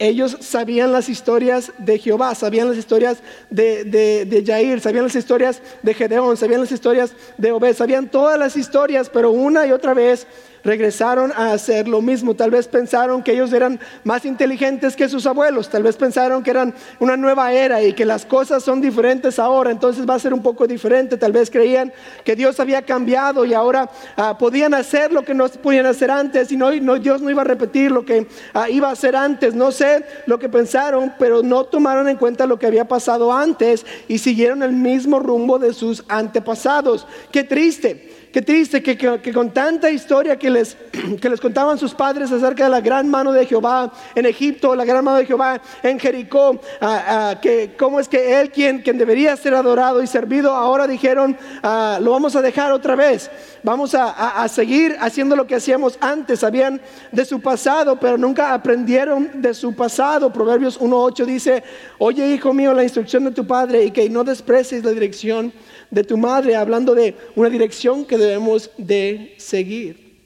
Ellos 0.00 0.36
sabían 0.40 0.92
las 0.92 1.08
historias 1.08 1.72
de 1.78 1.98
Jehová, 1.98 2.34
sabían 2.36 2.68
las 2.68 2.76
historias 2.78 3.18
de, 3.50 3.82
de, 3.82 4.24
de 4.26 4.44
Jair, 4.46 4.80
sabían 4.80 5.04
las 5.04 5.16
historias 5.16 5.60
de 5.82 5.92
Gedeón, 5.92 6.36
sabían 6.36 6.60
las 6.60 6.70
historias 6.70 7.12
de 7.36 7.50
Obed, 7.50 7.74
sabían 7.74 8.08
todas 8.08 8.38
las 8.38 8.56
historias, 8.56 9.10
pero 9.10 9.32
una 9.32 9.66
y 9.66 9.72
otra 9.72 9.94
vez 9.94 10.28
regresaron 10.64 11.32
a 11.32 11.52
hacer 11.52 11.88
lo 11.88 12.02
mismo. 12.02 12.34
Tal 12.34 12.50
vez 12.50 12.68
pensaron 12.68 13.22
que 13.22 13.32
ellos 13.32 13.52
eran 13.52 13.80
más 14.04 14.24
inteligentes 14.24 14.96
que 14.96 15.08
sus 15.08 15.26
abuelos, 15.26 15.68
tal 15.68 15.82
vez 15.82 15.96
pensaron 15.96 16.42
que 16.42 16.50
eran 16.50 16.74
una 16.98 17.16
nueva 17.16 17.52
era 17.52 17.82
y 17.82 17.92
que 17.92 18.04
las 18.04 18.24
cosas 18.24 18.62
son 18.62 18.80
diferentes 18.80 19.38
ahora, 19.38 19.70
entonces 19.70 20.08
va 20.08 20.14
a 20.14 20.18
ser 20.18 20.34
un 20.34 20.42
poco 20.42 20.66
diferente. 20.66 21.16
Tal 21.16 21.32
vez 21.32 21.50
creían 21.50 21.92
que 22.24 22.36
Dios 22.36 22.60
había 22.60 22.82
cambiado 22.82 23.44
y 23.44 23.54
ahora 23.54 23.90
uh, 24.16 24.36
podían 24.38 24.74
hacer 24.74 25.12
lo 25.12 25.22
que 25.22 25.34
no 25.34 25.48
podían 25.48 25.86
hacer 25.86 26.10
antes 26.10 26.52
y 26.52 26.56
no, 26.56 26.70
Dios 26.98 27.20
no 27.20 27.30
iba 27.30 27.42
a 27.42 27.44
repetir 27.44 27.90
lo 27.90 28.04
que 28.04 28.20
uh, 28.54 28.70
iba 28.70 28.88
a 28.88 28.92
hacer 28.92 29.16
antes. 29.16 29.54
No 29.54 29.72
sé 29.72 30.04
lo 30.26 30.38
que 30.38 30.48
pensaron, 30.48 31.12
pero 31.18 31.42
no 31.42 31.64
tomaron 31.64 32.08
en 32.08 32.16
cuenta 32.16 32.46
lo 32.46 32.58
que 32.58 32.66
había 32.66 32.86
pasado 32.86 33.32
antes 33.32 33.84
y 34.08 34.18
siguieron 34.18 34.62
el 34.62 34.72
mismo 34.72 35.18
rumbo 35.18 35.58
de 35.58 35.72
sus 35.72 36.04
antepasados. 36.08 37.06
Qué 37.30 37.44
triste. 37.44 38.17
Qué 38.32 38.42
triste 38.42 38.82
que, 38.82 39.32
con 39.32 39.50
tanta 39.54 39.90
historia 39.90 40.38
que 40.38 40.50
les, 40.50 40.76
que 41.20 41.30
les 41.30 41.40
contaban 41.40 41.78
sus 41.78 41.94
padres 41.94 42.30
acerca 42.30 42.64
de 42.64 42.70
la 42.70 42.82
gran 42.82 43.08
mano 43.08 43.32
de 43.32 43.46
Jehová 43.46 43.90
en 44.14 44.26
Egipto, 44.26 44.74
la 44.74 44.84
gran 44.84 45.02
mano 45.02 45.16
de 45.16 45.24
Jehová 45.24 45.60
en 45.82 45.98
Jericó, 45.98 46.50
uh, 46.50 46.54
uh, 46.84 47.40
que 47.40 47.74
cómo 47.78 47.98
es 47.98 48.06
que 48.06 48.38
Él 48.38 48.50
quien, 48.50 48.82
quien 48.82 48.98
debería 48.98 49.34
ser 49.36 49.54
adorado 49.54 50.02
y 50.02 50.06
servido, 50.06 50.54
ahora 50.54 50.86
dijeron, 50.86 51.38
uh, 51.62 52.02
lo 52.02 52.10
vamos 52.10 52.36
a 52.36 52.42
dejar 52.42 52.70
otra 52.72 52.94
vez, 52.94 53.30
vamos 53.62 53.94
a, 53.94 54.10
a, 54.10 54.42
a, 54.42 54.48
seguir 54.48 54.94
haciendo 55.00 55.34
lo 55.34 55.46
que 55.46 55.54
hacíamos 55.54 55.96
antes, 56.00 56.40
sabían 56.40 56.82
de 57.10 57.24
su 57.24 57.40
pasado, 57.40 57.98
pero 57.98 58.18
nunca 58.18 58.52
aprendieron 58.52 59.40
de 59.40 59.54
su 59.54 59.74
pasado. 59.74 60.30
Proverbios 60.30 60.78
1.8 60.78 61.24
dice, 61.24 61.62
oye 61.96 62.26
hijo 62.34 62.52
mío, 62.52 62.74
la 62.74 62.82
instrucción 62.82 63.24
de 63.24 63.30
tu 63.30 63.46
padre 63.46 63.84
y 63.84 63.90
que 63.90 64.10
no 64.10 64.22
desprecies 64.22 64.84
la 64.84 64.90
dirección 64.90 65.50
de 65.90 66.04
tu 66.04 66.18
madre, 66.18 66.54
hablando 66.54 66.94
de 66.94 67.16
una 67.34 67.48
dirección 67.48 68.04
que 68.04 68.17
debemos 68.18 68.70
de 68.76 69.34
seguir. 69.38 70.18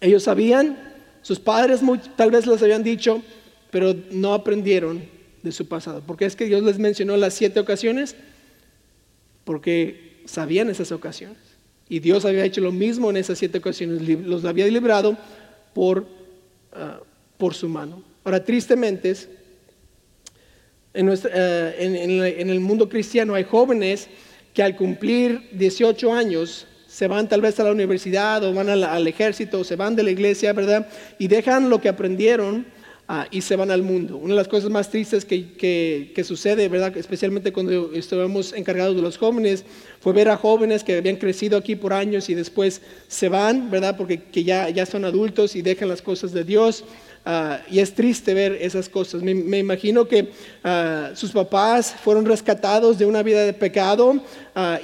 Ellos 0.00 0.22
sabían, 0.24 0.78
sus 1.22 1.40
padres 1.40 1.82
muy, 1.82 1.98
tal 2.16 2.30
vez 2.30 2.46
les 2.46 2.62
habían 2.62 2.82
dicho, 2.82 3.22
pero 3.70 3.94
no 4.10 4.34
aprendieron 4.34 5.02
de 5.42 5.52
su 5.52 5.66
pasado. 5.66 6.02
Porque 6.06 6.24
es 6.24 6.36
que 6.36 6.46
Dios 6.46 6.62
les 6.62 6.78
mencionó 6.78 7.16
las 7.16 7.34
siete 7.34 7.60
ocasiones, 7.60 8.14
porque 9.44 10.22
sabían 10.24 10.70
esas 10.70 10.92
ocasiones. 10.92 11.38
Y 11.88 12.00
Dios 12.00 12.24
había 12.24 12.44
hecho 12.44 12.60
lo 12.60 12.72
mismo 12.72 13.10
en 13.10 13.16
esas 13.16 13.38
siete 13.38 13.58
ocasiones, 13.58 14.02
los 14.02 14.44
había 14.44 14.66
librado 14.66 15.16
por, 15.74 16.00
uh, 16.00 16.06
por 17.38 17.54
su 17.54 17.68
mano. 17.68 18.02
Ahora, 18.24 18.44
tristemente, 18.44 19.14
en, 20.92 21.06
nuestra, 21.06 21.30
uh, 21.30 21.82
en, 21.82 21.96
en, 21.96 22.10
en 22.24 22.50
el 22.50 22.60
mundo 22.60 22.88
cristiano 22.88 23.34
hay 23.34 23.44
jóvenes 23.44 24.08
que 24.52 24.62
al 24.62 24.76
cumplir 24.76 25.48
18 25.52 26.12
años 26.12 26.66
se 26.98 27.06
van 27.06 27.28
tal 27.28 27.40
vez 27.40 27.60
a 27.60 27.62
la 27.62 27.70
universidad 27.70 28.42
o 28.42 28.52
van 28.52 28.68
al, 28.68 29.06
ejército 29.06 29.60
o 29.60 29.64
se 29.64 29.76
van 29.76 29.94
de 29.94 30.02
la 30.02 30.10
iglesia, 30.10 30.52
¿verdad? 30.52 30.88
Y 31.16 31.28
dejan 31.28 31.70
lo 31.70 31.80
que 31.80 31.88
aprendieron 31.88 32.66
uh, 33.08 33.22
y 33.30 33.40
se 33.40 33.54
van 33.54 33.70
al 33.70 33.84
mundo. 33.84 34.16
Una 34.16 34.34
de 34.34 34.38
las 34.38 34.48
cosas 34.48 34.68
más 34.68 34.90
tristes 34.90 35.24
que, 35.24 35.52
que, 35.52 36.10
que, 36.12 36.24
sucede, 36.24 36.68
¿verdad? 36.68 36.96
Especialmente 36.96 37.52
cuando 37.52 37.92
estuvimos 37.92 38.52
encargados 38.52 38.96
de 38.96 39.02
los 39.02 39.16
jóvenes, 39.16 39.64
fue 40.00 40.12
ver 40.12 40.28
a 40.28 40.36
jóvenes 40.36 40.84
que 40.84 40.96
habían 40.96 41.16
crecido 41.16 41.58
aquí 41.58 41.76
por 41.76 41.92
años 41.92 42.28
y 42.28 42.34
después 42.34 42.80
se 43.08 43.28
van, 43.28 43.70
¿verdad? 43.70 43.96
Porque 43.96 44.22
que 44.22 44.44
ya, 44.44 44.68
ya 44.70 44.86
son 44.86 45.04
adultos 45.04 45.56
y 45.56 45.62
dejan 45.62 45.88
las 45.88 46.02
cosas 46.02 46.32
de 46.32 46.44
Dios. 46.44 46.84
Uh, 47.28 47.60
y 47.70 47.80
es 47.80 47.94
triste 47.94 48.32
ver 48.32 48.56
esas 48.58 48.88
cosas. 48.88 49.22
Me, 49.22 49.58
imagino 49.58 50.08
que 50.08 50.30
uh, 50.64 51.14
sus 51.14 51.30
papás 51.30 51.94
fueron 52.02 52.24
rescatados 52.24 52.96
de 52.96 53.04
una 53.04 53.22
vida 53.22 53.44
de 53.44 53.52
pecado 53.52 54.12
uh, 54.12 54.20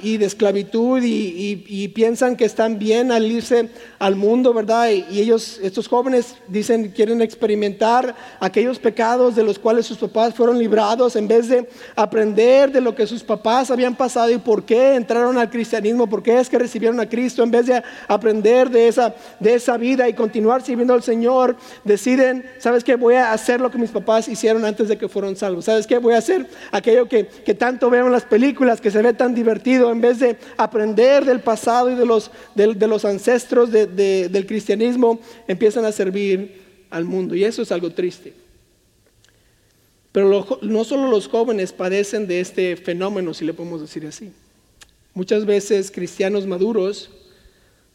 y 0.03 0.17
de 0.17 0.27
esclavitud 0.27 1.01
y, 1.01 1.07
y, 1.07 1.65
y, 1.67 1.87
piensan 1.87 2.35
que 2.35 2.45
están 2.45 2.77
bien 2.77 3.11
al 3.11 3.25
irse 3.25 3.69
al 3.97 4.15
mundo, 4.15 4.53
¿verdad? 4.53 4.91
Y, 4.91 5.05
y, 5.09 5.21
ellos, 5.21 5.59
estos 5.63 5.87
jóvenes, 5.87 6.35
dicen, 6.47 6.89
quieren 6.89 7.19
experimentar 7.23 8.15
aquellos 8.39 8.77
pecados 8.77 9.35
de 9.35 9.43
los 9.43 9.57
cuales 9.57 9.87
sus 9.87 9.97
papás 9.97 10.35
fueron 10.35 10.59
librados 10.59 11.15
en 11.15 11.27
vez 11.27 11.47
de 11.47 11.67
aprender 11.95 12.71
de 12.71 12.81
lo 12.81 12.93
que 12.93 13.07
sus 13.07 13.23
papás 13.23 13.71
habían 13.71 13.95
pasado 13.95 14.29
y 14.29 14.37
por 14.37 14.65
qué 14.65 14.93
entraron 15.05 15.37
al 15.37 15.51
cristianismo, 15.51 16.07
por 16.07 16.23
qué 16.23 16.39
es 16.39 16.49
que 16.49 16.57
recibieron 16.57 16.99
a 16.99 17.07
Cristo, 17.07 17.43
en 17.43 17.51
vez 17.51 17.67
de 17.67 17.81
aprender 18.07 18.71
de 18.71 18.87
esa, 18.87 19.15
de 19.39 19.53
esa 19.53 19.77
vida 19.77 20.09
y 20.09 20.13
continuar 20.13 20.63
sirviendo 20.63 20.95
al 20.95 21.03
Señor, 21.03 21.55
deciden 21.83 22.43
¿sabes 22.57 22.83
qué? 22.83 22.95
Voy 22.95 23.13
a 23.15 23.31
hacer 23.31 23.61
lo 23.61 23.69
que 23.69 23.77
mis 23.77 23.91
papás 23.91 24.27
hicieron 24.27 24.65
antes 24.65 24.87
de 24.87 24.97
que 24.97 25.07
fueron 25.07 25.35
salvos. 25.35 25.65
¿Sabes 25.65 25.85
qué? 25.85 25.99
Voy 25.99 26.15
a 26.15 26.17
hacer 26.17 26.47
aquello 26.71 27.07
que, 27.07 27.27
que 27.27 27.53
tanto 27.53 27.89
veo 27.89 28.07
en 28.07 28.11
las 28.11 28.23
películas, 28.23 28.81
que 28.81 28.89
se 28.89 29.01
ve 29.01 29.13
tan 29.13 29.35
divertido, 29.35 29.91
en 29.91 30.01
vez 30.01 30.19
de 30.19 30.37
aprender 30.57 31.23
del 31.23 31.39
pasado 31.39 31.91
y 31.91 31.95
de 31.95 32.05
los, 32.05 32.31
de, 32.55 32.73
de 32.73 32.87
los 32.87 33.05
ancestros 33.05 33.71
de, 33.71 33.85
de, 33.85 34.29
del 34.29 34.47
cristianismo, 34.47 35.19
empiezan 35.47 35.85
a 35.85 35.91
servir 35.91 36.87
al 36.89 37.05
mundo. 37.05 37.35
Y 37.35 37.43
eso 37.43 37.61
es 37.61 37.71
algo 37.71 37.91
triste. 37.91 38.33
Pero 40.11 40.59
no 40.61 40.83
solo 40.85 41.09
los 41.09 41.27
jóvenes 41.27 41.73
padecen 41.73 42.25
de 42.25 42.39
este 42.39 42.77
fenómeno, 42.77 43.33
si 43.33 43.43
le 43.43 43.53
podemos 43.53 43.81
decir 43.81 44.07
así. 44.07 44.31
Muchas 45.15 45.45
veces 45.45 45.91
cristianos 45.91 46.45
maduros 46.45 47.09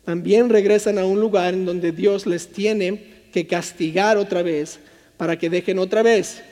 también 0.05 0.49
regresan 0.49 0.99
a 0.99 1.05
un 1.05 1.21
lugar 1.21 1.53
en 1.53 1.67
donde 1.67 1.93
Dios 1.93 2.27
les 2.27 2.49
tiene 2.49 3.29
que 3.33 3.47
castigar 3.47 4.17
otra 4.17 4.43
vez 4.43 4.81
para 5.19 5.39
que 5.39 5.51
dejen 5.51 5.79
otra 5.79 6.03
vez 6.03 6.43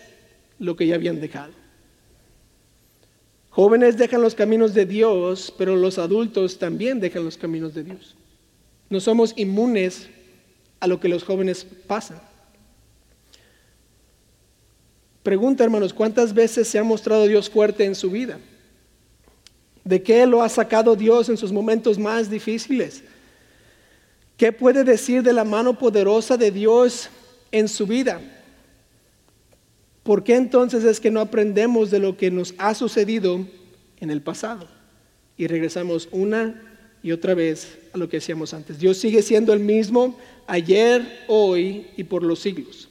lo 0.58 0.76
que 0.76 0.86
ya 0.86 0.94
habían 0.94 1.20
dejado. 1.20 1.52
Jóvenes 3.48 3.96
dejan 3.96 4.20
los 4.20 4.34
caminos 4.34 4.74
de 4.74 4.84
Dios, 4.84 5.52
pero 5.56 5.74
los 5.74 5.98
adultos 5.98 6.58
también 6.58 7.00
dejan 7.00 7.24
los 7.24 7.38
caminos 7.38 7.74
de 7.74 7.84
Dios. 7.84 8.14
No 8.90 9.00
somos 9.00 9.32
inmunes 9.36 10.08
a 10.80 10.86
lo 10.86 11.00
que 11.00 11.08
los 11.08 11.24
jóvenes 11.24 11.66
pasan. 11.86 12.20
Pregunta, 15.22 15.64
hermanos, 15.64 15.94
¿cuántas 15.94 16.34
veces 16.34 16.68
se 16.68 16.78
ha 16.78 16.84
mostrado 16.84 17.26
Dios 17.26 17.48
fuerte 17.48 17.84
en 17.84 17.94
su 17.94 18.10
vida? 18.10 18.38
¿De 19.88 20.02
qué 20.02 20.26
lo 20.26 20.42
ha 20.42 20.50
sacado 20.50 20.94
Dios 20.94 21.30
en 21.30 21.38
sus 21.38 21.50
momentos 21.50 21.98
más 21.98 22.28
difíciles? 22.28 23.02
¿Qué 24.36 24.52
puede 24.52 24.84
decir 24.84 25.22
de 25.22 25.32
la 25.32 25.44
mano 25.44 25.78
poderosa 25.78 26.36
de 26.36 26.50
Dios 26.50 27.08
en 27.50 27.68
su 27.68 27.86
vida? 27.86 28.20
¿Por 30.02 30.24
qué 30.24 30.36
entonces 30.36 30.84
es 30.84 31.00
que 31.00 31.10
no 31.10 31.20
aprendemos 31.20 31.90
de 31.90 32.00
lo 32.00 32.18
que 32.18 32.30
nos 32.30 32.54
ha 32.58 32.74
sucedido 32.74 33.46
en 33.98 34.10
el 34.10 34.20
pasado? 34.20 34.68
Y 35.38 35.46
regresamos 35.46 36.10
una 36.12 36.62
y 37.02 37.12
otra 37.12 37.32
vez 37.32 37.78
a 37.94 37.96
lo 37.96 38.10
que 38.10 38.18
hacíamos 38.18 38.52
antes. 38.52 38.78
Dios 38.78 38.98
sigue 38.98 39.22
siendo 39.22 39.54
el 39.54 39.60
mismo 39.60 40.18
ayer, 40.46 41.24
hoy 41.28 41.86
y 41.96 42.04
por 42.04 42.24
los 42.24 42.40
siglos. 42.40 42.90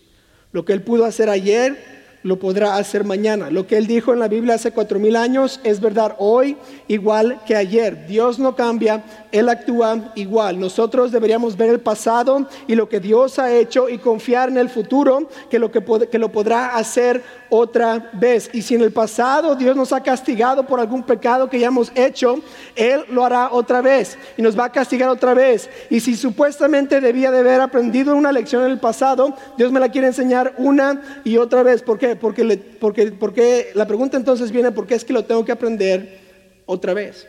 Lo 0.52 0.66
que 0.66 0.74
Él 0.74 0.82
pudo 0.82 1.06
hacer 1.06 1.30
ayer, 1.30 1.78
lo 2.24 2.40
podrá 2.40 2.76
hacer 2.76 3.04
mañana. 3.04 3.50
Lo 3.50 3.68
que 3.68 3.78
Él 3.78 3.88
dijo 3.88 4.14
en 4.14 4.20
la 4.20 4.28
Biblia 4.28 4.56
hace 4.56 4.72
cuatro 4.72 5.00
mil 5.00 5.16
años 5.16 5.60
es 5.64 5.80
verdad 5.80 6.16
hoy 6.18 6.58
igual 6.88 7.40
que 7.46 7.56
ayer. 7.56 8.08
Dios 8.08 8.40
no 8.40 8.56
cambia, 8.56 9.04
Él 9.38 9.50
actúa 9.50 10.12
igual. 10.16 10.60
Nosotros 10.60 11.12
deberíamos 11.12 11.56
ver 11.56 11.70
el 11.70 11.80
pasado 11.80 12.48
y 12.68 12.76
lo 12.76 12.90
que 12.90 13.00
Dios 13.00 13.40
ha 13.40 13.52
hecho 13.52 13.90
y 13.90 13.98
confiar 13.98 14.50
en 14.50 14.58
el 14.58 14.70
futuro 14.70 15.30
que 15.50 15.60
lo, 15.60 15.72
que, 15.72 16.18
lo 16.18 16.32
podrá 16.32 16.76
hacer 16.76 17.24
otra 17.50 18.10
vez. 18.14 18.50
Y 18.54 18.62
si 18.62 18.76
en 18.76 18.82
el 18.82 18.92
pasado 18.92 19.56
Dios 19.56 19.76
nos 19.76 19.94
ha 19.94 20.02
castigado 20.02 20.66
por 20.66 20.80
algún 20.80 21.04
pecado 21.04 21.50
que 21.50 21.60
ya 21.60 21.68
hemos 21.68 21.92
hecho, 21.96 22.40
Él 22.76 23.04
lo 23.10 23.24
hará 23.26 23.50
otra 23.52 23.82
vez 23.82 24.18
y 24.38 24.42
nos 24.42 24.58
va 24.58 24.66
a 24.66 24.72
castigar 24.72 25.10
otra 25.10 25.34
vez. 25.34 25.70
Y 25.90 26.00
si 26.00 26.16
supuestamente 26.16 27.00
debía 27.00 27.32
de 27.32 27.40
haber 27.40 27.62
aprendido 27.62 28.16
una 28.16 28.32
lección 28.32 28.64
en 28.64 28.72
el 28.72 28.80
pasado, 28.80 29.36
Dios 29.58 29.72
me 29.72 29.80
la 29.80 29.90
quiere 29.90 30.08
enseñar 30.08 30.56
una 30.58 31.22
y 31.24 31.38
otra 31.38 31.64
vez. 31.64 31.82
¿Por 31.82 32.00
qué? 32.00 32.16
Porque, 32.16 32.58
porque, 32.80 33.12
porque 33.12 33.72
la 33.76 33.86
pregunta 33.86 34.18
entonces 34.18 34.52
viene, 34.52 34.72
¿por 34.72 34.88
qué 34.88 34.96
es 34.96 35.06
que 35.06 35.14
lo 35.14 35.26
tengo 35.26 35.46
que 35.46 35.52
aprender 35.52 36.20
otra 36.66 36.94
vez? 36.94 37.28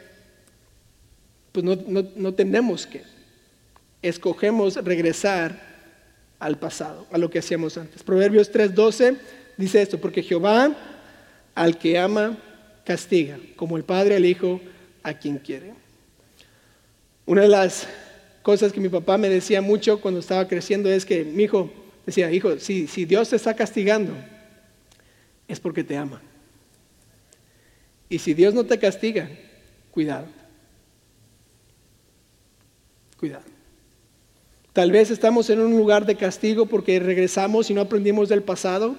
Pues 1.61 2.15
no, 2.15 2.35
tenemos 2.35 2.87
que. 2.87 3.03
Escogemos 4.01 4.77
regresar 4.77 5.61
al 6.39 6.57
pasado, 6.57 7.05
a 7.11 7.19
lo 7.19 7.31
que 7.31 7.41
hacíamos 7.41 7.77
antes. 7.77 8.05
Proverbios 8.05 8.53
3:12 8.53 9.17
dice 9.57 9.83
esto, 9.83 9.99
porque 9.99 10.23
Jehová 10.23 10.77
al 11.57 11.77
que 11.77 11.99
ama 11.99 12.39
castiga, 12.85 13.41
como 13.57 13.77
el 13.77 13.83
Padre 13.83 14.15
al 14.15 14.25
Hijo 14.25 14.61
a 15.03 15.15
quien 15.15 15.39
quiere. 15.39 15.73
Una 17.27 17.43
de 17.43 17.49
las 17.49 17.89
cosas 18.45 18.73
que 18.73 18.79
mi 18.79 18.89
papá 18.89 19.19
me 19.19 19.29
decía 19.29 19.61
mucho 19.61 20.01
cuando 20.01 20.21
estaba 20.21 20.47
creciendo 20.47 20.89
es 20.89 21.05
que 21.05 21.25
mi 21.25 21.43
hijo 21.43 21.73
decía, 22.07 22.31
hijo, 22.31 22.57
si 22.61 23.05
Dios 23.05 23.31
te 23.31 23.37
está 23.37 23.55
castigando, 23.55 24.13
es 25.49 25.59
porque 25.59 25.83
te 25.83 25.97
ama. 25.97 26.23
Y 28.09 28.21
si 28.21 28.33
Dios 28.33 28.55
no 28.55 28.65
te 28.65 28.79
castiga, 28.79 29.29
cuidado. 29.91 30.38
Cuidado. 33.19 33.45
Tal 34.73 34.93
vez 34.93 35.11
estamos 35.11 35.51
en 35.51 35.61
un 35.61 35.77
lugar 35.77 36.07
de 36.07 36.15
castigo 36.15 36.67
porque 36.67 37.01
regresamos 37.01 37.69
y 37.69 37.75
no 37.75 37.81
aprendimos 37.81 38.29
del 38.29 38.43
pasado 38.43 38.97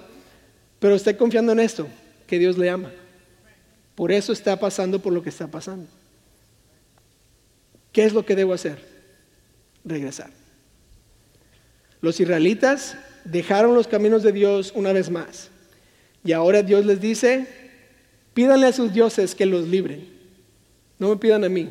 Pero 0.80 0.96
esté 0.96 1.16
confiando 1.16 1.52
en 1.52 1.60
esto, 1.60 1.88
que 2.28 2.40
Dios 2.40 2.58
le 2.58 2.70
ama. 2.70 2.92
Por 3.96 4.12
eso 4.12 4.32
está 4.32 4.58
pasando 4.60 5.00
por 5.00 5.12
lo 5.12 5.22
que 5.22 5.30
está 5.30 5.48
pasando. 5.48 5.88
¿Qué 7.92 8.06
es 8.06 8.14
lo 8.14 8.26
que 8.26 8.36
debo 8.36 8.54
hacer? 8.54 8.78
Regresar. 9.84 10.32
Los 12.02 12.20
israelitas 12.20 12.98
dejaron 13.26 13.76
los 13.76 13.88
caminos 13.88 14.24
de 14.24 14.32
Dios 14.32 14.72
una 14.74 14.94
vez 14.94 15.10
más. 15.10 15.50
Y 16.24 16.32
ahora 16.32 16.64
Dios 16.64 16.86
les 16.86 17.02
dice, 17.02 17.48
pídanle 18.34 18.68
a 18.68 18.74
sus 18.74 18.94
dioses 18.94 19.36
que 19.36 19.46
los 19.46 19.68
libren. 19.68 20.08
No 20.98 21.10
me 21.10 21.18
pidan 21.18 21.44
a 21.44 21.50
mí. 21.50 21.70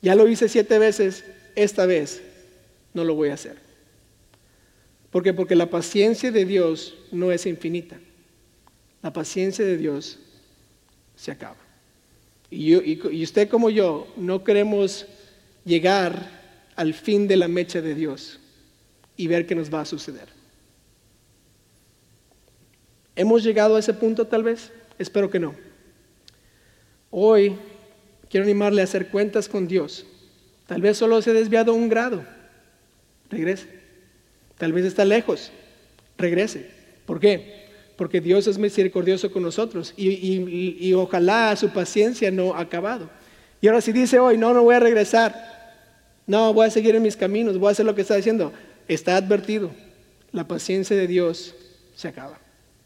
Ya 0.00 0.14
lo 0.14 0.28
hice 0.28 0.48
siete 0.48 0.78
veces, 0.78 1.24
esta 1.54 1.86
vez 1.86 2.22
no 2.94 3.04
lo 3.04 3.14
voy 3.14 3.30
a 3.30 3.34
hacer. 3.34 3.56
¿Por 5.10 5.22
qué? 5.22 5.32
Porque 5.32 5.56
la 5.56 5.70
paciencia 5.70 6.30
de 6.30 6.44
Dios 6.44 6.96
no 7.10 7.32
es 7.32 7.46
infinita. 7.46 7.98
La 9.02 9.12
paciencia 9.12 9.64
de 9.64 9.76
Dios 9.76 10.18
se 11.16 11.30
acaba. 11.30 11.56
Y, 12.50 12.74
y, 12.74 13.22
usted 13.22 13.48
como 13.48 13.70
yo 13.70 14.06
no 14.16 14.44
queremos 14.44 15.06
llegar 15.64 16.30
al 16.76 16.94
fin 16.94 17.28
de 17.28 17.36
la 17.36 17.48
mecha 17.48 17.80
de 17.80 17.94
Dios 17.94 18.38
y 19.16 19.26
ver 19.26 19.46
qué 19.46 19.54
nos 19.54 19.72
va 19.72 19.82
a 19.82 19.84
suceder. 19.84 20.28
¿Hemos 23.16 23.42
llegado 23.42 23.76
a 23.76 23.80
ese 23.80 23.92
punto 23.92 24.26
tal 24.26 24.44
vez? 24.44 24.70
Espero 24.98 25.28
que 25.28 25.40
no. 25.40 25.54
Hoy 27.10 27.56
quiero 28.30 28.44
animarle 28.44 28.80
a 28.80 28.84
hacer 28.84 29.08
cuentas 29.08 29.48
con 29.48 29.68
Dios. 29.68 30.06
Tal 30.66 30.80
vez 30.80 30.96
solo 30.96 31.20
se 31.22 31.30
ha 31.30 31.34
desviado 31.34 31.74
un 31.74 31.88
grado. 31.88 32.24
Regrese. 33.30 33.68
Tal 34.58 34.72
vez 34.72 34.84
está 34.84 35.04
lejos. 35.04 35.50
Regrese. 36.16 36.70
¿Por 37.06 37.20
qué? 37.20 37.68
Porque 37.96 38.20
Dios 38.20 38.46
es 38.46 38.58
misericordioso 38.58 39.32
con 39.32 39.42
nosotros 39.42 39.94
y, 39.96 40.08
y 40.78 40.94
ojalá 40.94 41.56
su 41.56 41.70
paciencia 41.70 42.30
no 42.30 42.54
ha 42.54 42.60
acabado. 42.60 43.10
Y 43.60 43.66
ahora 43.66 43.80
si 43.80 43.92
dice 43.92 44.18
hoy, 44.18 44.38
no, 44.38 44.54
no 44.54 44.62
voy 44.62 44.76
a 44.76 44.80
regresar. 44.80 45.34
No, 46.26 46.52
voy 46.52 46.66
a 46.66 46.70
seguir 46.70 46.94
en 46.94 47.02
mis 47.02 47.16
caminos, 47.16 47.58
voy 47.58 47.68
a 47.68 47.72
hacer 47.72 47.86
lo 47.86 47.94
que 47.94 48.02
está 48.02 48.14
diciendo. 48.14 48.52
Está 48.86 49.16
advertido. 49.16 49.70
La 50.30 50.46
paciencia 50.46 50.94
de 50.94 51.06
Dios 51.06 51.54
se 51.96 52.08
acaba. 52.08 52.38